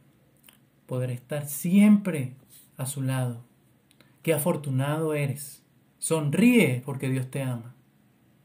poder 0.86 1.12
estar 1.12 1.46
siempre 1.46 2.36
a 2.78 2.86
su 2.86 3.02
lado. 3.02 3.49
Qué 4.22 4.34
afortunado 4.34 5.14
eres. 5.14 5.64
Sonríe 5.98 6.82
porque 6.86 7.10
Dios 7.10 7.32
te 7.32 7.42
ama. 7.42 7.74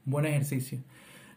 Buen 0.05 0.25
ejercicio. 0.25 0.79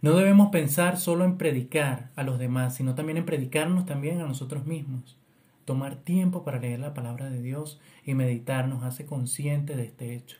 No 0.00 0.14
debemos 0.14 0.50
pensar 0.50 0.96
solo 0.96 1.24
en 1.24 1.38
predicar 1.38 2.10
a 2.14 2.22
los 2.22 2.38
demás, 2.38 2.76
sino 2.76 2.94
también 2.94 3.18
en 3.18 3.26
predicarnos 3.26 3.84
también 3.84 4.20
a 4.20 4.26
nosotros 4.26 4.64
mismos. 4.64 5.16
Tomar 5.64 5.96
tiempo 5.96 6.44
para 6.44 6.60
leer 6.60 6.78
la 6.78 6.94
palabra 6.94 7.28
de 7.30 7.42
Dios 7.42 7.80
y 8.04 8.14
meditar 8.14 8.68
nos 8.68 8.84
hace 8.84 9.06
conscientes 9.06 9.76
de 9.76 9.86
este 9.86 10.14
hecho. 10.14 10.36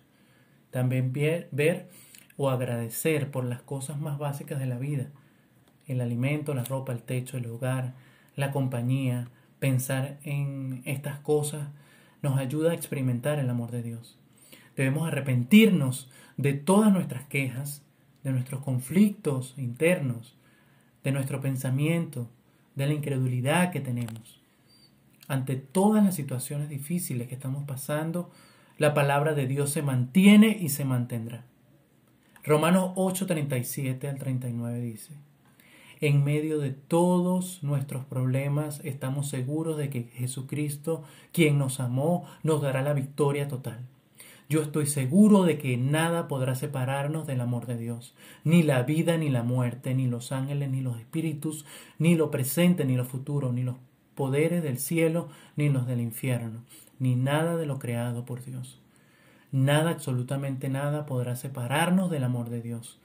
También 0.70 1.12
ver 1.12 1.90
o 2.36 2.50
agradecer 2.50 3.32
por 3.32 3.44
las 3.44 3.62
cosas 3.62 3.98
más 3.98 4.16
básicas 4.16 4.60
de 4.60 4.66
la 4.66 4.78
vida. 4.78 5.10
El 5.86 6.00
alimento, 6.00 6.54
la 6.54 6.64
ropa, 6.64 6.92
el 6.92 7.02
techo, 7.02 7.36
el 7.36 7.46
hogar, 7.46 7.94
la 8.36 8.52
compañía. 8.52 9.28
Pensar 9.58 10.18
en 10.22 10.82
estas 10.84 11.18
cosas 11.18 11.66
nos 12.22 12.38
ayuda 12.38 12.72
a 12.72 12.74
experimentar 12.74 13.38
el 13.38 13.50
amor 13.50 13.70
de 13.70 13.82
Dios. 13.82 14.18
Debemos 14.76 15.06
arrepentirnos 15.06 16.10
de 16.36 16.54
todas 16.54 16.92
nuestras 16.92 17.24
quejas 17.26 17.82
de 18.22 18.32
nuestros 18.32 18.62
conflictos 18.62 19.54
internos, 19.56 20.36
de 21.04 21.12
nuestro 21.12 21.40
pensamiento, 21.40 22.28
de 22.74 22.86
la 22.86 22.92
incredulidad 22.92 23.70
que 23.70 23.80
tenemos. 23.80 24.40
Ante 25.26 25.56
todas 25.56 26.04
las 26.04 26.14
situaciones 26.14 26.68
difíciles 26.68 27.28
que 27.28 27.34
estamos 27.34 27.64
pasando, 27.64 28.30
la 28.76 28.94
palabra 28.94 29.34
de 29.34 29.46
Dios 29.46 29.70
se 29.70 29.82
mantiene 29.82 30.56
y 30.60 30.68
se 30.68 30.84
mantendrá. 30.84 31.44
Romanos 32.44 32.92
8:37 32.96 34.08
al 34.08 34.18
39 34.18 34.80
dice, 34.80 35.12
en 36.00 36.24
medio 36.24 36.58
de 36.58 36.70
todos 36.70 37.62
nuestros 37.62 38.04
problemas 38.04 38.80
estamos 38.84 39.28
seguros 39.28 39.76
de 39.76 39.90
que 39.90 40.04
Jesucristo, 40.14 41.02
quien 41.32 41.58
nos 41.58 41.80
amó, 41.80 42.24
nos 42.42 42.62
dará 42.62 42.82
la 42.82 42.94
victoria 42.94 43.48
total. 43.48 43.80
Yo 44.48 44.62
estoy 44.62 44.86
seguro 44.86 45.42
de 45.42 45.58
que 45.58 45.76
nada 45.76 46.26
podrá 46.26 46.54
separarnos 46.54 47.26
del 47.26 47.42
amor 47.42 47.66
de 47.66 47.76
Dios, 47.76 48.14
ni 48.44 48.62
la 48.62 48.82
vida, 48.82 49.18
ni 49.18 49.28
la 49.28 49.42
muerte, 49.42 49.94
ni 49.94 50.06
los 50.06 50.32
ángeles, 50.32 50.70
ni 50.70 50.80
los 50.80 50.98
espíritus, 50.98 51.66
ni 51.98 52.14
lo 52.14 52.30
presente, 52.30 52.86
ni 52.86 52.96
lo 52.96 53.04
futuro, 53.04 53.52
ni 53.52 53.62
los 53.62 53.76
poderes 54.14 54.62
del 54.62 54.78
cielo, 54.78 55.28
ni 55.56 55.68
los 55.68 55.86
del 55.86 56.00
infierno, 56.00 56.62
ni 56.98 57.14
nada 57.14 57.56
de 57.56 57.66
lo 57.66 57.78
creado 57.78 58.24
por 58.24 58.42
Dios. 58.42 58.80
Nada, 59.52 59.90
absolutamente 59.90 60.70
nada, 60.70 61.04
podrá 61.04 61.36
separarnos 61.36 62.10
del 62.10 62.24
amor 62.24 62.48
de 62.48 62.62
Dios, 62.62 62.98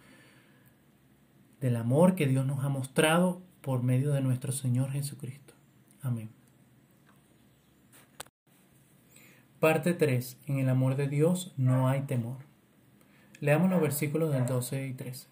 del 1.64 1.78
amor 1.78 2.16
que 2.16 2.28
Dios 2.28 2.46
nos 2.46 2.66
ha 2.66 2.68
mostrado 2.68 3.42
por 3.62 3.84
medio 3.84 4.12
de 4.12 4.20
nuestro 4.20 4.52
Señor 4.52 4.92
Jesucristo. 4.92 5.54
Amén. 6.02 6.30
Parte 9.62 9.94
3. 9.94 10.40
En 10.48 10.60
el 10.60 10.68
amor 10.68 10.98
de 10.98 11.08
Dios 11.08 11.54
no 11.56 11.88
hay 11.88 12.02
temor. 12.02 12.40
Leamos 13.40 13.70
los 13.70 13.80
versículos 13.80 14.34
del 14.34 14.46
12 14.46 14.88
y 14.88 14.94
13. 14.94 15.30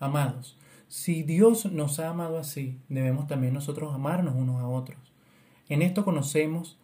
Amados, 0.00 0.58
si 0.88 1.22
Dios 1.22 1.64
nos 1.72 1.98
ha 1.98 2.10
amado 2.10 2.36
así, 2.36 2.78
debemos 2.90 3.26
también 3.26 3.54
nosotros 3.54 3.94
amarnos 3.94 4.34
unos 4.34 4.60
a 4.60 4.68
otros. 4.68 5.14
En 5.70 5.80
esto 5.80 6.04
conocemos 6.04 6.78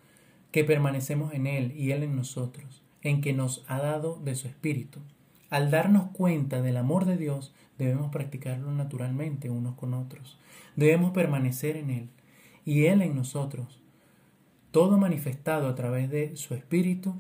que 0.53 0.65
permanecemos 0.65 1.35
en 1.35 1.47
Él 1.47 1.73
y 1.77 1.91
Él 1.91 2.03
en 2.03 2.17
nosotros, 2.17 2.83
en 3.03 3.21
que 3.21 3.35
nos 3.35 3.63
ha 3.69 3.79
dado 3.79 4.19
de 4.25 4.37
su 4.37 4.49
Espíritu. 4.49 5.01
Al 5.51 5.71
darnos 5.71 6.11
cuenta 6.13 6.63
del 6.63 6.77
amor 6.77 7.05
de 7.05 7.17
Dios, 7.17 7.53
debemos 7.77 8.11
practicarlo 8.11 8.73
naturalmente 8.73 9.51
unos 9.51 9.75
con 9.75 9.95
otros. 9.95 10.39
Debemos 10.77 11.11
permanecer 11.13 11.77
en 11.77 11.91
Él 11.91 12.09
y 12.65 12.87
Él 12.87 13.03
en 13.03 13.15
nosotros 13.15 13.81
todo 14.71 14.99
manifestado 14.99 15.69
a 15.69 15.75
través 15.75 16.11
de 16.11 16.37
su 16.37 16.55
Espíritu, 16.55 17.15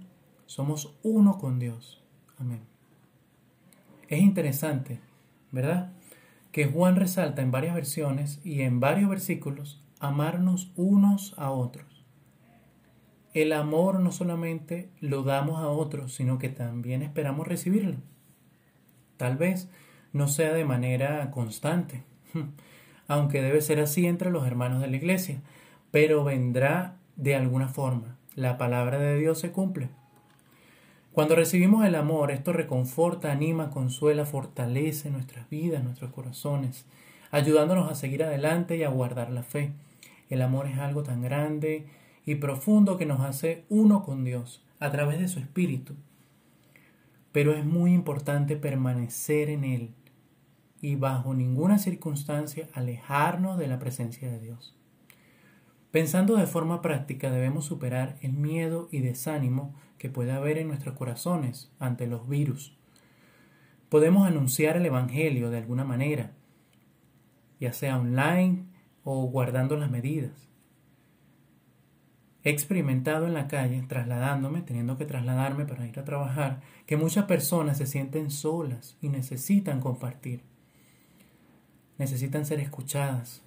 somos 0.46 0.96
uno 1.02 1.38
con 1.38 1.58
Dios. 1.58 2.00
Amén. 2.38 2.60
Es 4.08 4.20
interesante, 4.20 5.00
¿verdad? 5.50 5.92
Que 6.52 6.66
Juan 6.66 6.96
resalta 6.96 7.42
en 7.42 7.50
varias 7.50 7.74
versiones 7.74 8.40
y 8.44 8.62
en 8.62 8.78
varios 8.78 9.10
versículos 9.10 9.82
amarnos 9.98 10.72
unos 10.76 11.34
a 11.38 11.50
otros. 11.50 12.04
El 13.34 13.52
amor 13.52 14.00
no 14.00 14.12
solamente 14.12 14.90
lo 15.00 15.22
damos 15.22 15.60
a 15.60 15.68
otros, 15.68 16.14
sino 16.14 16.38
que 16.38 16.48
también 16.48 17.02
esperamos 17.02 17.46
recibirlo. 17.46 17.96
Tal 19.20 19.36
vez 19.36 19.68
no 20.14 20.28
sea 20.28 20.54
de 20.54 20.64
manera 20.64 21.30
constante, 21.30 22.04
aunque 23.06 23.42
debe 23.42 23.60
ser 23.60 23.78
así 23.78 24.06
entre 24.06 24.30
los 24.30 24.46
hermanos 24.46 24.80
de 24.80 24.88
la 24.88 24.96
iglesia, 24.96 25.42
pero 25.90 26.24
vendrá 26.24 26.96
de 27.16 27.36
alguna 27.36 27.68
forma. 27.68 28.16
La 28.34 28.56
palabra 28.56 28.98
de 28.98 29.18
Dios 29.18 29.38
se 29.38 29.52
cumple. 29.52 29.90
Cuando 31.12 31.36
recibimos 31.36 31.84
el 31.84 31.96
amor, 31.96 32.30
esto 32.30 32.54
reconforta, 32.54 33.30
anima, 33.30 33.68
consuela, 33.68 34.24
fortalece 34.24 35.10
nuestras 35.10 35.50
vidas, 35.50 35.84
nuestros 35.84 36.10
corazones, 36.12 36.86
ayudándonos 37.30 37.90
a 37.92 37.96
seguir 37.96 38.24
adelante 38.24 38.78
y 38.78 38.84
a 38.84 38.88
guardar 38.88 39.30
la 39.30 39.42
fe. 39.42 39.74
El 40.30 40.40
amor 40.40 40.66
es 40.66 40.78
algo 40.78 41.02
tan 41.02 41.20
grande 41.20 41.84
y 42.24 42.36
profundo 42.36 42.96
que 42.96 43.04
nos 43.04 43.20
hace 43.20 43.64
uno 43.68 44.02
con 44.02 44.24
Dios 44.24 44.64
a 44.78 44.90
través 44.90 45.20
de 45.20 45.28
su 45.28 45.40
Espíritu. 45.40 45.94
Pero 47.32 47.54
es 47.54 47.64
muy 47.64 47.92
importante 47.92 48.56
permanecer 48.56 49.50
en 49.50 49.64
Él 49.64 49.94
y 50.80 50.96
bajo 50.96 51.34
ninguna 51.34 51.78
circunstancia 51.78 52.68
alejarnos 52.72 53.58
de 53.58 53.68
la 53.68 53.78
presencia 53.78 54.30
de 54.30 54.40
Dios. 54.40 54.76
Pensando 55.90 56.36
de 56.36 56.46
forma 56.46 56.82
práctica 56.82 57.30
debemos 57.30 57.64
superar 57.64 58.16
el 58.22 58.32
miedo 58.32 58.88
y 58.92 59.00
desánimo 59.00 59.74
que 59.98 60.08
puede 60.08 60.32
haber 60.32 60.58
en 60.58 60.68
nuestros 60.68 60.96
corazones 60.96 61.72
ante 61.78 62.06
los 62.06 62.28
virus. 62.28 62.76
Podemos 63.88 64.26
anunciar 64.26 64.76
el 64.76 64.86
Evangelio 64.86 65.50
de 65.50 65.58
alguna 65.58 65.84
manera, 65.84 66.32
ya 67.58 67.72
sea 67.72 67.98
online 67.98 68.66
o 69.02 69.26
guardando 69.26 69.76
las 69.76 69.90
medidas. 69.90 70.49
He 72.42 72.50
experimentado 72.50 73.26
en 73.26 73.34
la 73.34 73.48
calle, 73.48 73.82
trasladándome, 73.86 74.62
teniendo 74.62 74.96
que 74.96 75.04
trasladarme 75.04 75.66
para 75.66 75.86
ir 75.86 75.98
a 75.98 76.04
trabajar, 76.04 76.60
que 76.86 76.96
muchas 76.96 77.26
personas 77.26 77.76
se 77.76 77.86
sienten 77.86 78.30
solas 78.30 78.96
y 79.02 79.10
necesitan 79.10 79.80
compartir. 79.80 80.42
Necesitan 81.98 82.46
ser 82.46 82.60
escuchadas, 82.60 83.42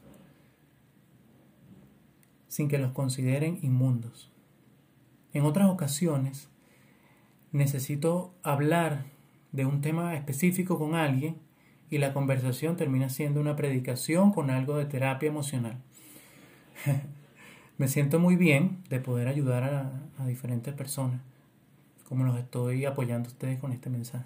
sin 2.48 2.68
que 2.68 2.78
los 2.78 2.92
consideren 2.92 3.58
inmundos. 3.64 4.32
En 5.34 5.44
otras 5.44 5.70
ocasiones 5.70 6.50
necesito 7.52 8.36
hablar 8.44 9.06
de 9.52 9.66
un 9.66 9.82
tema 9.82 10.14
específico 10.14 10.78
con 10.78 10.94
alguien 10.94 11.38
y 11.90 11.98
la 11.98 12.14
conversación 12.14 12.78
termina 12.78 13.10
siendo 13.10 13.42
una 13.42 13.56
predicación 13.56 14.32
con 14.32 14.52
algo 14.52 14.78
de 14.78 14.86
terapia 14.86 15.30
emocional. 15.30 15.82
Me 17.84 17.89
siento 17.89 18.17
muy 18.17 18.38
bien 18.38 18.78
de 18.88 19.02
poder 19.02 19.28
ayudar 19.28 19.65
a, 20.17 20.26
diferentes 20.26 20.74
personas, 20.74 21.19
como 22.08 22.24
los 22.24 22.39
estoy 22.39 22.86
apoyando 22.86 23.28
a 23.28 23.32
ustedes 23.34 23.60
con 23.60 23.74
este 23.74 23.89
mensaje. 23.89 24.24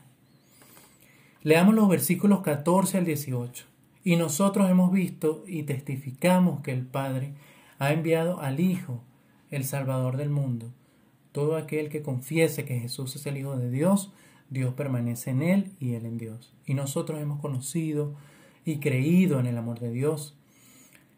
Leamos 1.42 1.74
los 1.74 1.90
versículos 1.90 2.42
14 2.42 3.00
al 3.00 3.06
18. 3.06 3.66
Y 4.04 4.16
nosotros 4.16 4.70
hemos 4.70 4.92
visto 4.92 5.44
y 5.48 5.64
testificamos 5.64 6.62
que 6.62 6.72
el 6.72 6.86
Padre 6.86 7.34
ha 7.80 7.94
enviado 7.94 8.42
al 8.42 8.60
Hijo, 8.60 9.02
el 9.50 9.64
Salvador 9.64 10.18
del 10.18 10.30
mundo. 10.30 10.72
Todo 11.32 11.58
aquel 11.58 11.90
que 11.90 12.04
confiese 12.04 12.64
que 12.64 12.80
Jesús 12.80 13.16
es 13.16 13.26
el 13.26 13.38
Hijo 13.38 13.58
de 13.58 13.72
Dios, 13.72 14.14
Dios 14.52 14.76
permanece 14.76 15.32
en 15.32 15.42
él 15.42 15.72
y 15.80 15.96
él 15.96 16.06
en 16.06 16.20
Dios. 16.20 16.54
Y 16.68 16.76
nosotros 16.76 17.20
hemos 17.20 17.42
conocido 17.42 18.14
y 18.66 18.78
creído 18.78 19.40
en 19.40 19.48
el 19.48 19.58
amor 19.58 19.80
de 19.80 19.90
Dios 19.90 20.36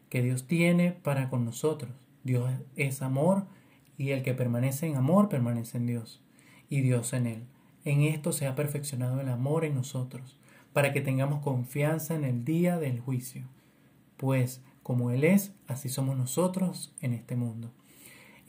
que 0.08 0.22
Dios 0.22 0.46
tiene 0.46 0.92
para 0.92 1.28
con 1.28 1.44
nosotros. 1.44 1.99
Dios 2.24 2.50
es 2.76 3.02
amor 3.02 3.46
y 3.96 4.10
el 4.10 4.22
que 4.22 4.34
permanece 4.34 4.86
en 4.86 4.96
amor 4.96 5.28
permanece 5.28 5.78
en 5.78 5.86
Dios 5.86 6.22
y 6.68 6.80
Dios 6.80 7.12
en 7.12 7.26
él. 7.26 7.44
En 7.84 8.02
esto 8.02 8.32
se 8.32 8.46
ha 8.46 8.54
perfeccionado 8.54 9.20
el 9.20 9.28
amor 9.28 9.64
en 9.64 9.74
nosotros, 9.74 10.38
para 10.72 10.92
que 10.92 11.00
tengamos 11.00 11.42
confianza 11.42 12.14
en 12.14 12.24
el 12.24 12.44
día 12.44 12.78
del 12.78 13.00
juicio. 13.00 13.48
Pues 14.16 14.62
como 14.82 15.10
Él 15.10 15.24
es, 15.24 15.54
así 15.66 15.88
somos 15.88 16.16
nosotros 16.16 16.94
en 17.00 17.14
este 17.14 17.36
mundo. 17.36 17.72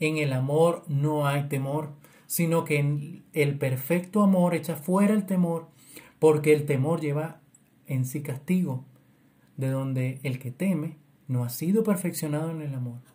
En 0.00 0.18
el 0.18 0.32
amor 0.32 0.84
no 0.88 1.26
hay 1.26 1.44
temor, 1.48 1.92
sino 2.26 2.64
que 2.64 3.22
el 3.32 3.58
perfecto 3.58 4.22
amor 4.22 4.54
echa 4.54 4.76
fuera 4.76 5.14
el 5.14 5.26
temor, 5.26 5.68
porque 6.18 6.52
el 6.52 6.66
temor 6.66 7.00
lleva 7.00 7.40
en 7.86 8.04
sí 8.04 8.22
castigo, 8.22 8.84
de 9.56 9.68
donde 9.68 10.20
el 10.22 10.38
que 10.38 10.50
teme 10.50 10.96
no 11.28 11.44
ha 11.44 11.48
sido 11.48 11.84
perfeccionado 11.84 12.50
en 12.50 12.62
el 12.62 12.74
amor. 12.74 13.11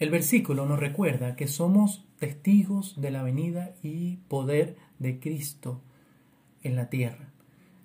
El 0.00 0.08
versículo 0.08 0.64
nos 0.64 0.80
recuerda 0.80 1.36
que 1.36 1.46
somos 1.46 2.06
testigos 2.18 2.98
de 2.98 3.10
la 3.10 3.22
venida 3.22 3.74
y 3.82 4.16
poder 4.28 4.76
de 4.98 5.20
Cristo 5.20 5.82
en 6.62 6.74
la 6.74 6.88
tierra, 6.88 7.28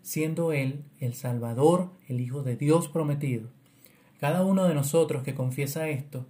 siendo 0.02 0.54
Él 0.54 0.86
el 1.02 1.14
Salvador, 1.14 1.92
el 2.08 2.22
Hijo 2.22 2.42
de 2.42 2.56
Dios 2.56 2.88
prometido. 2.88 3.50
Cada 4.18 4.46
uno 4.46 4.64
de 4.64 4.74
nosotros 4.74 5.24
que 5.24 5.36
confiesa 5.36 5.90
esto, 5.90 6.26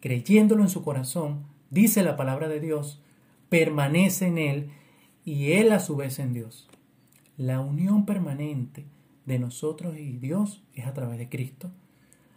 creyéndolo 0.00 0.62
en 0.62 0.68
su 0.68 0.82
corazón, 0.82 1.46
dice 1.70 2.02
la 2.02 2.18
palabra 2.18 2.46
de 2.48 2.60
Dios, 2.60 3.00
permanece 3.48 4.26
en 4.26 4.36
Él 4.36 4.70
y 5.24 5.52
Él 5.52 5.72
a 5.72 5.80
su 5.80 5.96
vez 5.96 6.18
en 6.18 6.34
Dios. 6.34 6.68
La 7.38 7.60
unión 7.60 8.04
permanente 8.04 8.84
de 9.24 9.38
nosotros 9.38 9.96
y 9.96 10.18
Dios 10.18 10.62
es 10.74 10.86
a 10.86 10.92
través 10.92 11.16
de 11.16 11.30
Cristo. 11.30 11.70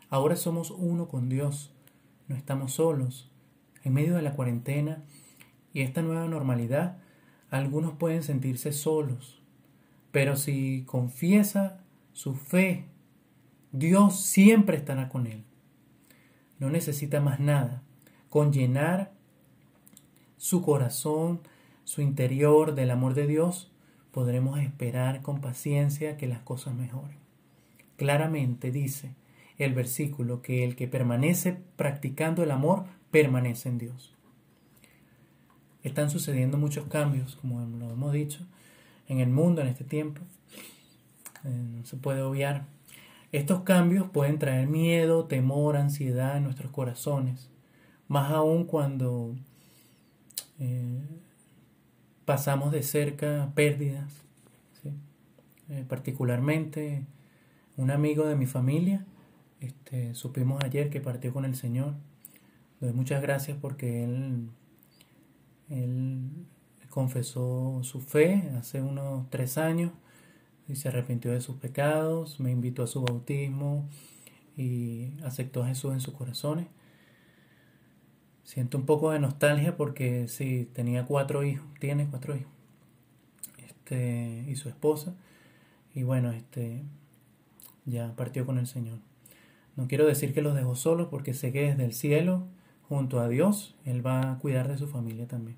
Ahora 0.10 0.38
somos 0.38 0.72
uno 0.72 1.10
con 1.10 1.28
Dios, 1.28 1.74
no 2.27 2.36
estamos 2.36 2.73
solos. 2.73 3.29
En 3.83 3.93
medio 3.93 4.15
de 4.15 4.21
la 4.21 4.33
cuarentena 4.33 5.03
y 5.73 5.81
esta 5.81 6.01
nueva 6.01 6.27
normalidad, 6.27 6.97
algunos 7.49 7.93
pueden 7.93 8.23
sentirse 8.23 8.71
solos, 8.71 9.41
pero 10.12 10.36
si 10.36 10.83
confiesa 10.86 11.83
su 12.13 12.36
fe, 12.36 12.86
Dios 13.71 14.19
siempre 14.21 14.77
estará 14.77 15.09
con 15.09 15.27
él. 15.27 15.43
No 16.59 16.69
necesita 16.69 17.19
más 17.19 17.39
nada. 17.39 17.81
Con 18.29 18.53
llenar 18.53 19.12
su 20.38 20.62
corazón, 20.62 21.41
su 21.83 22.01
interior 22.01 22.75
del 22.75 22.91
amor 22.91 23.13
de 23.13 23.27
Dios, 23.27 23.71
podremos 24.12 24.59
esperar 24.59 25.21
con 25.21 25.41
paciencia 25.41 26.17
que 26.17 26.27
las 26.27 26.41
cosas 26.41 26.75
mejoren. 26.75 27.17
Claramente 27.97 28.71
dice 28.71 29.15
el 29.58 29.74
versículo 29.74 30.42
que 30.42 30.63
el 30.63 30.76
que 30.76 30.88
permanece 30.88 31.58
practicando 31.76 32.44
el 32.44 32.52
amor 32.52 32.86
permanece 33.12 33.70
en 33.70 33.78
Dios. 33.78 34.13
Están 35.84 36.10
sucediendo 36.10 36.58
muchos 36.58 36.86
cambios, 36.88 37.36
como 37.36 37.60
lo 37.60 37.92
hemos 37.92 38.13
dicho, 38.13 38.46
en 39.08 39.20
el 39.20 39.30
mundo 39.30 39.62
en 39.62 39.68
este 39.68 39.84
tiempo. 39.84 40.22
Eh, 41.44 41.50
no 41.50 41.86
se 41.86 41.98
puede 41.98 42.22
obviar. 42.22 42.66
Estos 43.32 43.62
cambios 43.62 44.10
pueden 44.10 44.39
traer 44.39 44.68
miedo, 44.68 45.26
temor, 45.26 45.76
ansiedad 45.76 46.38
en 46.38 46.44
nuestros 46.44 46.72
corazones, 46.72 47.50
más 48.08 48.32
aún 48.32 48.66
cuando 48.66 49.36
eh, 50.60 51.02
pasamos 52.26 52.72
de 52.72 52.84
cerca 52.84 53.52
pérdidas. 53.56 54.22
Eh, 55.70 55.86
particularmente, 55.88 57.06
un 57.78 57.89
amigo 57.89 58.26
de 58.26 58.36
mi 58.36 58.46
familia, 58.46 59.06
este, 59.63 60.13
supimos 60.13 60.62
ayer 60.63 60.89
que 60.89 60.99
partió 60.99 61.32
con 61.32 61.45
el 61.45 61.56
Señor. 61.56 61.93
Doy 62.82 62.91
muchas 62.91 63.21
gracias 63.21 63.58
porque 63.60 64.04
él, 64.04 64.49
él 65.69 66.30
confesó 66.89 67.80
su 67.84 68.02
fe 68.02 68.52
hace 68.58 68.82
unos 68.82 69.30
tres 69.30 69.58
años 69.58 69.91
y 70.67 70.76
se 70.76 70.89
arrepintió 70.89 71.32
de 71.32 71.41
sus 71.41 71.56
pecados, 71.56 72.39
me 72.39 72.52
invitó 72.52 72.84
a 72.84 72.88
su 72.88 73.02
bautismo 73.02 73.88
y 74.58 75.13
aceptó 75.23 75.63
a 75.63 75.67
Jesús 75.67 75.93
en 75.93 76.02
sus 76.02 76.13
corazones. 76.13 76.67
Siento 78.43 78.78
un 78.78 78.86
poco 78.86 79.12
de 79.12 79.19
nostalgia 79.19 79.78
porque 79.78 80.28
sí, 80.28 80.69
tenía 80.73 81.06
cuatro 81.06 81.43
hijos, 81.43 81.65
tiene 81.80 82.08
cuatro 82.08 82.36
hijos, 82.36 82.52
este, 83.65 84.45
y 84.47 84.56
su 84.58 84.67
esposa, 84.67 85.15
y 85.95 86.04
bueno, 86.04 86.32
este, 86.32 86.84
ya 87.86 88.13
partió 88.15 88.45
con 88.45 88.58
el 88.58 88.67
Señor. 88.67 88.99
No 89.75 89.88
quiero 89.88 90.05
decir 90.05 90.33
que 90.33 90.41
los 90.41 90.55
dejó 90.55 90.75
solos 90.75 91.07
porque 91.09 91.33
sé 91.33 91.51
que 91.51 91.69
desde 91.69 91.86
el 91.86 91.93
cielo, 91.93 92.47
junto 92.88 93.19
a 93.19 93.27
Dios, 93.27 93.75
Él 93.86 94.05
va 94.05 94.31
a 94.31 94.38
cuidar 94.39 94.67
de 94.67 94.77
su 94.77 94.88
familia 94.88 95.27
también. 95.27 95.57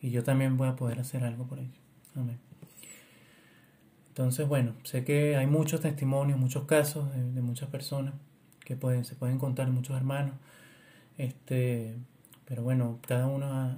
Y 0.00 0.10
yo 0.10 0.24
también 0.24 0.56
voy 0.56 0.68
a 0.68 0.76
poder 0.76 0.98
hacer 0.98 1.24
algo 1.24 1.46
por 1.46 1.60
ellos. 1.60 1.78
Amén. 2.16 2.38
Entonces, 4.08 4.46
bueno, 4.46 4.74
sé 4.82 5.04
que 5.04 5.36
hay 5.36 5.46
muchos 5.46 5.80
testimonios, 5.80 6.38
muchos 6.38 6.64
casos 6.64 7.08
de, 7.14 7.40
muchas 7.40 7.70
personas 7.70 8.12
que 8.64 8.76
pueden, 8.76 9.04
se 9.04 9.14
pueden 9.14 9.38
contar, 9.38 9.70
muchos 9.70 9.96
hermanos. 9.96 10.34
Este, 11.16 11.96
pero 12.44 12.62
bueno, 12.62 12.98
cada 13.06 13.26
uno 13.26 13.74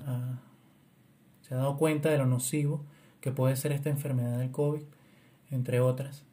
se 1.42 1.54
ha 1.54 1.58
dado 1.58 1.76
cuenta 1.76 2.10
de 2.10 2.18
lo 2.18 2.26
nocivo 2.26 2.84
que 3.20 3.30
puede 3.30 3.54
ser 3.56 3.72
esta 3.72 3.90
enfermedad 3.90 4.38
del 4.38 4.50
COVID, 4.50 4.82
entre 5.50 5.80
otras. 5.80 6.24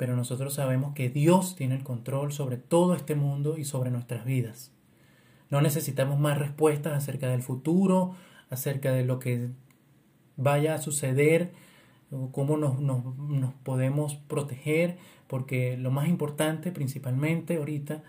Pero 0.00 0.16
nosotros 0.16 0.54
sabemos 0.54 0.94
que 0.94 1.10
Dios 1.10 1.56
tiene 1.56 1.74
el 1.74 1.82
control 1.84 2.32
sobre 2.32 2.56
todo 2.56 2.94
este 2.94 3.14
mundo 3.14 3.58
y 3.58 3.66
sobre 3.66 3.90
nuestras 3.90 4.24
vidas. 4.24 4.72
No 5.50 5.60
necesitamos 5.60 6.18
más 6.18 6.38
respuestas 6.38 6.94
acerca 6.94 7.28
del 7.28 7.42
futuro, 7.42 8.14
acerca 8.48 8.92
de 8.92 9.04
lo 9.04 9.18
que 9.18 9.50
vaya 10.38 10.74
a 10.74 10.78
suceder 10.78 11.52
cómo 12.32 12.56
nos, 12.56 12.80
nos, 12.80 13.52
podemos 13.62 14.14
proteger, 14.14 14.96
porque 15.26 15.76
lo 15.76 15.90
más 15.90 16.08
importante 16.08 16.72
principalmente 16.72 17.58
ahorita 17.58 18.02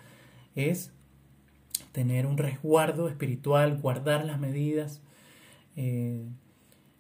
es 0.56 0.94
tener 1.92 2.26
un 2.26 2.38
resguardo 2.38 3.10
espiritual, 3.10 3.82
guardar 3.82 4.24
las 4.24 4.40
medidas, 4.40 5.02
eh, 5.76 6.26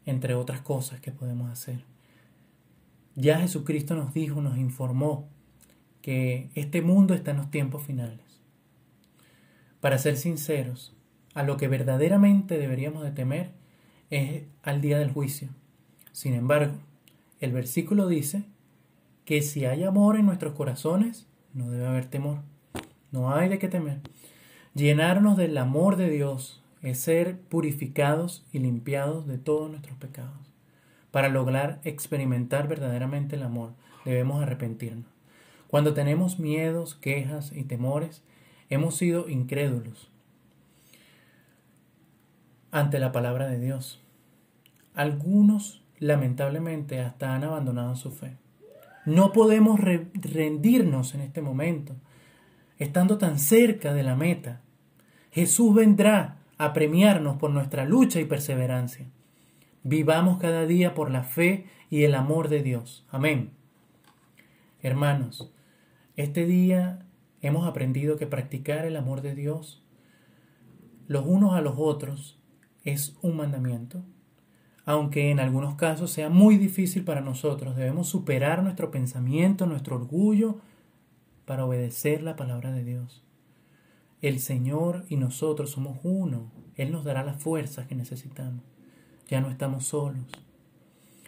entre 0.05 0.35
otras 0.35 0.59
cosas 0.59 0.99
que 0.99 1.13
podemos 1.13 1.49
hacer. 1.49 1.90
Ya 3.15 3.39
Jesucristo 3.39 3.95
nos 3.95 4.13
dijo, 4.13 4.41
nos 4.41 4.57
informó 4.57 5.27
que 6.01 6.49
este 6.55 6.81
mundo 6.81 7.13
está 7.13 7.31
en 7.31 7.37
los 7.37 7.51
tiempos 7.51 7.83
finales. 7.83 8.19
Para 9.79 9.97
ser 9.97 10.17
sinceros, 10.17 10.95
a 11.33 11.43
lo 11.43 11.57
que 11.57 11.67
verdaderamente 11.67 12.57
deberíamos 12.57 13.03
de 13.03 13.11
temer 13.11 13.51
es 14.09 14.43
al 14.63 14.81
día 14.81 14.97
del 14.97 15.11
juicio. 15.11 15.49
Sin 16.11 16.33
embargo, 16.33 16.73
el 17.39 17.51
versículo 17.51 18.07
dice 18.07 18.43
que 19.25 19.41
si 19.41 19.65
hay 19.65 19.83
amor 19.83 20.17
en 20.17 20.25
nuestros 20.25 20.53
corazones, 20.53 21.27
no 21.53 21.69
debe 21.69 21.87
haber 21.87 22.05
temor. 22.05 22.39
No 23.11 23.33
hay 23.33 23.49
de 23.49 23.59
qué 23.59 23.67
temer. 23.67 24.01
Llenarnos 24.73 25.37
del 25.37 25.57
amor 25.57 25.95
de 25.95 26.09
Dios 26.09 26.63
es 26.81 26.99
ser 26.99 27.39
purificados 27.39 28.45
y 28.51 28.59
limpiados 28.59 29.27
de 29.27 29.37
todos 29.37 29.69
nuestros 29.69 29.97
pecados. 29.97 30.50
Para 31.11 31.29
lograr 31.29 31.79
experimentar 31.83 32.67
verdaderamente 32.67 33.35
el 33.35 33.43
amor, 33.43 33.73
debemos 34.05 34.41
arrepentirnos. 34.41 35.05
Cuando 35.67 35.93
tenemos 35.93 36.39
miedos, 36.39 36.95
quejas 36.95 37.51
y 37.53 37.63
temores, 37.63 38.23
hemos 38.69 38.95
sido 38.95 39.29
incrédulos 39.29 40.09
ante 42.71 42.99
la 42.99 43.11
palabra 43.11 43.47
de 43.47 43.59
Dios. 43.59 44.01
Algunos 44.93 45.83
lamentablemente 45.99 46.99
hasta 47.01 47.35
han 47.35 47.43
abandonado 47.43 47.95
su 47.95 48.11
fe. 48.11 48.37
No 49.05 49.31
podemos 49.31 49.79
rendirnos 49.79 51.15
en 51.15 51.21
este 51.21 51.41
momento, 51.41 51.95
estando 52.77 53.17
tan 53.17 53.39
cerca 53.39 53.93
de 53.93 54.03
la 54.03 54.15
meta. 54.15 54.61
Jesús 55.31 55.73
vendrá 55.75 56.37
a 56.57 56.73
premiarnos 56.73 57.37
por 57.37 57.51
nuestra 57.51 57.85
lucha 57.85 58.19
y 58.19 58.25
perseverancia. 58.25 59.07
Vivamos 59.83 60.39
cada 60.39 60.65
día 60.65 60.93
por 60.93 61.11
la 61.11 61.23
fe 61.23 61.65
y 61.89 62.03
el 62.03 62.15
amor 62.15 62.49
de 62.49 62.63
Dios. 62.63 63.05
Amén. 63.09 63.51
Hermanos, 64.81 65.51
este 66.15 66.45
día 66.45 67.05
hemos 67.41 67.67
aprendido 67.67 68.17
que 68.17 68.27
practicar 68.27 68.85
el 68.85 68.95
amor 68.95 69.21
de 69.21 69.35
Dios 69.35 69.83
los 71.07 71.25
unos 71.25 71.53
a 71.55 71.61
los 71.61 71.75
otros 71.77 72.39
es 72.83 73.17
un 73.21 73.35
mandamiento 73.37 74.03
aunque 74.85 75.29
en 75.29 75.39
algunos 75.39 75.75
casos 75.75 76.11
sea 76.11 76.29
muy 76.29 76.57
difícil 76.57 77.03
para 77.03 77.21
nosotros, 77.21 77.75
debemos 77.75 78.07
superar 78.07 78.63
nuestro 78.63 78.91
pensamiento, 78.91 79.65
nuestro 79.65 79.95
orgullo, 79.95 80.57
para 81.45 81.65
obedecer 81.65 82.23
la 82.23 82.35
palabra 82.35 82.71
de 82.71 82.83
Dios. 82.83 83.23
El 84.21 84.39
Señor 84.39 85.05
y 85.09 85.17
nosotros 85.17 85.71
somos 85.71 85.99
uno. 86.03 86.51
Él 86.75 86.91
nos 86.91 87.03
dará 87.03 87.23
las 87.23 87.41
fuerzas 87.41 87.87
que 87.87 87.95
necesitamos. 87.95 88.63
Ya 89.31 89.41
no 89.41 89.49
estamos 89.49 89.85
solos. 89.85 90.27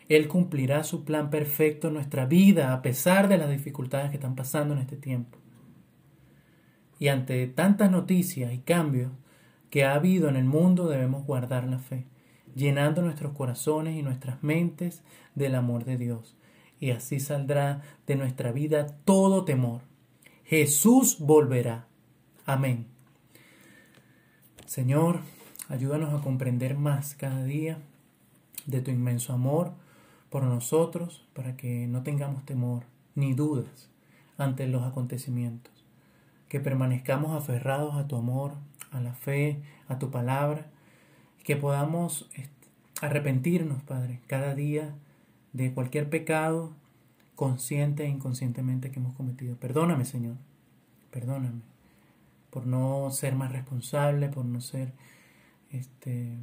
Él 0.10 0.28
cumplirá 0.28 0.84
su 0.84 1.06
plan 1.06 1.32
perfecto 1.32 1.88
en 1.88 1.96
nuestra 1.96 2.26
vida 2.26 2.74
a 2.74 2.82
pesar 2.84 3.30
de 3.30 3.40
las 3.40 3.50
dificultades 3.50 4.12
que 4.12 4.18
están 4.18 4.36
pasando 4.36 4.76
en 4.76 4.82
este 4.82 4.98
tiempo. 4.98 5.40
Y 7.00 7.08
ante 7.08 7.48
tantas 7.48 7.90
noticias 7.90 8.54
y 8.54 8.60
cambios 8.60 9.12
que 9.72 9.86
ha 9.86 9.96
habido 9.96 10.30
en 10.30 10.36
el 10.36 10.46
mundo 10.46 10.88
debemos 10.88 11.26
guardar 11.26 11.66
la 11.66 11.80
fe 11.80 12.06
llenando 12.56 13.02
nuestros 13.02 13.34
corazones 13.34 13.98
y 13.98 14.04
nuestras 14.04 14.44
mentes 14.44 15.02
del 15.34 15.56
amor 15.56 15.86
de 15.86 15.98
Dios. 15.98 16.36
Y 16.80 16.92
así 16.92 17.20
saldrá 17.20 17.82
de 18.06 18.16
nuestra 18.16 18.52
vida 18.52 18.88
todo 19.06 19.46
temor. 19.46 19.82
Jesús 20.44 21.18
volverá. 21.20 21.88
Amén. 22.46 22.88
Señor, 24.66 25.22
ayúdanos 25.70 26.14
a 26.14 26.22
comprender 26.22 26.76
más 26.76 27.16
cada 27.16 27.44
día 27.44 27.78
de 28.66 28.82
tu 28.82 28.92
inmenso 28.92 29.34
amor 29.34 29.74
por 30.30 30.44
nosotros, 30.44 31.26
para 31.34 31.56
que 31.56 31.88
no 31.88 32.04
tengamos 32.04 32.46
temor 32.46 32.84
ni 33.16 33.34
dudas 33.34 33.90
ante 34.38 34.68
los 34.68 34.84
acontecimientos, 34.84 35.72
que 36.50 36.60
permanezcamos 36.60 37.36
aferrados 37.36 37.96
a 37.96 38.08
tu 38.08 38.16
amor, 38.16 38.54
a 38.92 39.00
la 39.00 39.14
fe, 39.14 39.62
a 39.88 40.00
tu 40.00 40.10
palabra, 40.10 40.68
que 41.44 41.56
podamos 41.56 42.30
arrepentirnos, 43.02 43.84
Padre, 43.84 44.22
cada 44.28 44.56
día 44.56 44.96
de 45.52 45.74
cualquier 45.74 46.10
pecado 46.10 46.72
consciente 47.36 48.06
e 48.06 48.10
inconscientemente 48.10 48.92
que 48.92 49.00
hemos 49.00 49.14
cometido. 49.14 49.56
Perdóname, 49.58 50.06
Señor, 50.06 50.38
perdóname 51.12 51.62
por 52.50 52.66
no 52.66 53.10
ser 53.12 53.36
más 53.36 53.52
responsable, 53.52 54.30
por 54.30 54.46
no 54.46 54.62
ser 54.62 54.94
este, 55.72 56.38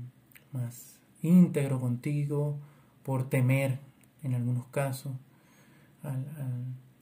más 0.53 1.00
íntegro 1.23 1.81
contigo, 1.81 2.59
por 3.03 3.29
temer 3.29 3.79
en 4.23 4.35
algunos 4.35 4.67
casos 4.67 5.13
a, 6.03 6.17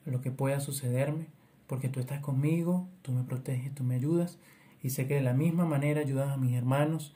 lo 0.05 0.21
que 0.21 0.31
pueda 0.31 0.59
sucederme, 0.59 1.27
porque 1.67 1.89
tú 1.89 1.99
estás 1.99 2.19
conmigo, 2.19 2.87
tú 3.03 3.11
me 3.11 3.23
proteges, 3.23 3.75
tú 3.75 3.83
me 3.83 3.95
ayudas 3.95 4.39
y 4.81 4.89
sé 4.89 5.07
que 5.07 5.15
de 5.15 5.21
la 5.21 5.33
misma 5.33 5.65
manera 5.65 6.01
ayudas 6.01 6.29
a 6.29 6.37
mis 6.37 6.55
hermanos 6.55 7.13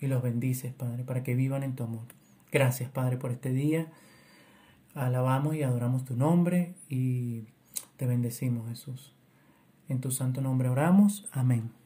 y 0.00 0.08
los 0.08 0.22
bendices, 0.22 0.72
Padre, 0.74 1.04
para 1.04 1.22
que 1.22 1.34
vivan 1.34 1.62
en 1.62 1.74
tu 1.74 1.84
amor. 1.84 2.04
Gracias, 2.52 2.90
Padre, 2.90 3.16
por 3.16 3.30
este 3.30 3.50
día. 3.50 3.90
Alabamos 4.94 5.56
y 5.56 5.62
adoramos 5.62 6.04
tu 6.04 6.16
nombre 6.16 6.74
y 6.88 7.44
te 7.96 8.06
bendecimos, 8.06 8.68
Jesús. 8.68 9.14
En 9.88 10.00
tu 10.00 10.10
santo 10.10 10.40
nombre 10.40 10.68
oramos. 10.68 11.26
Amén. 11.32 11.83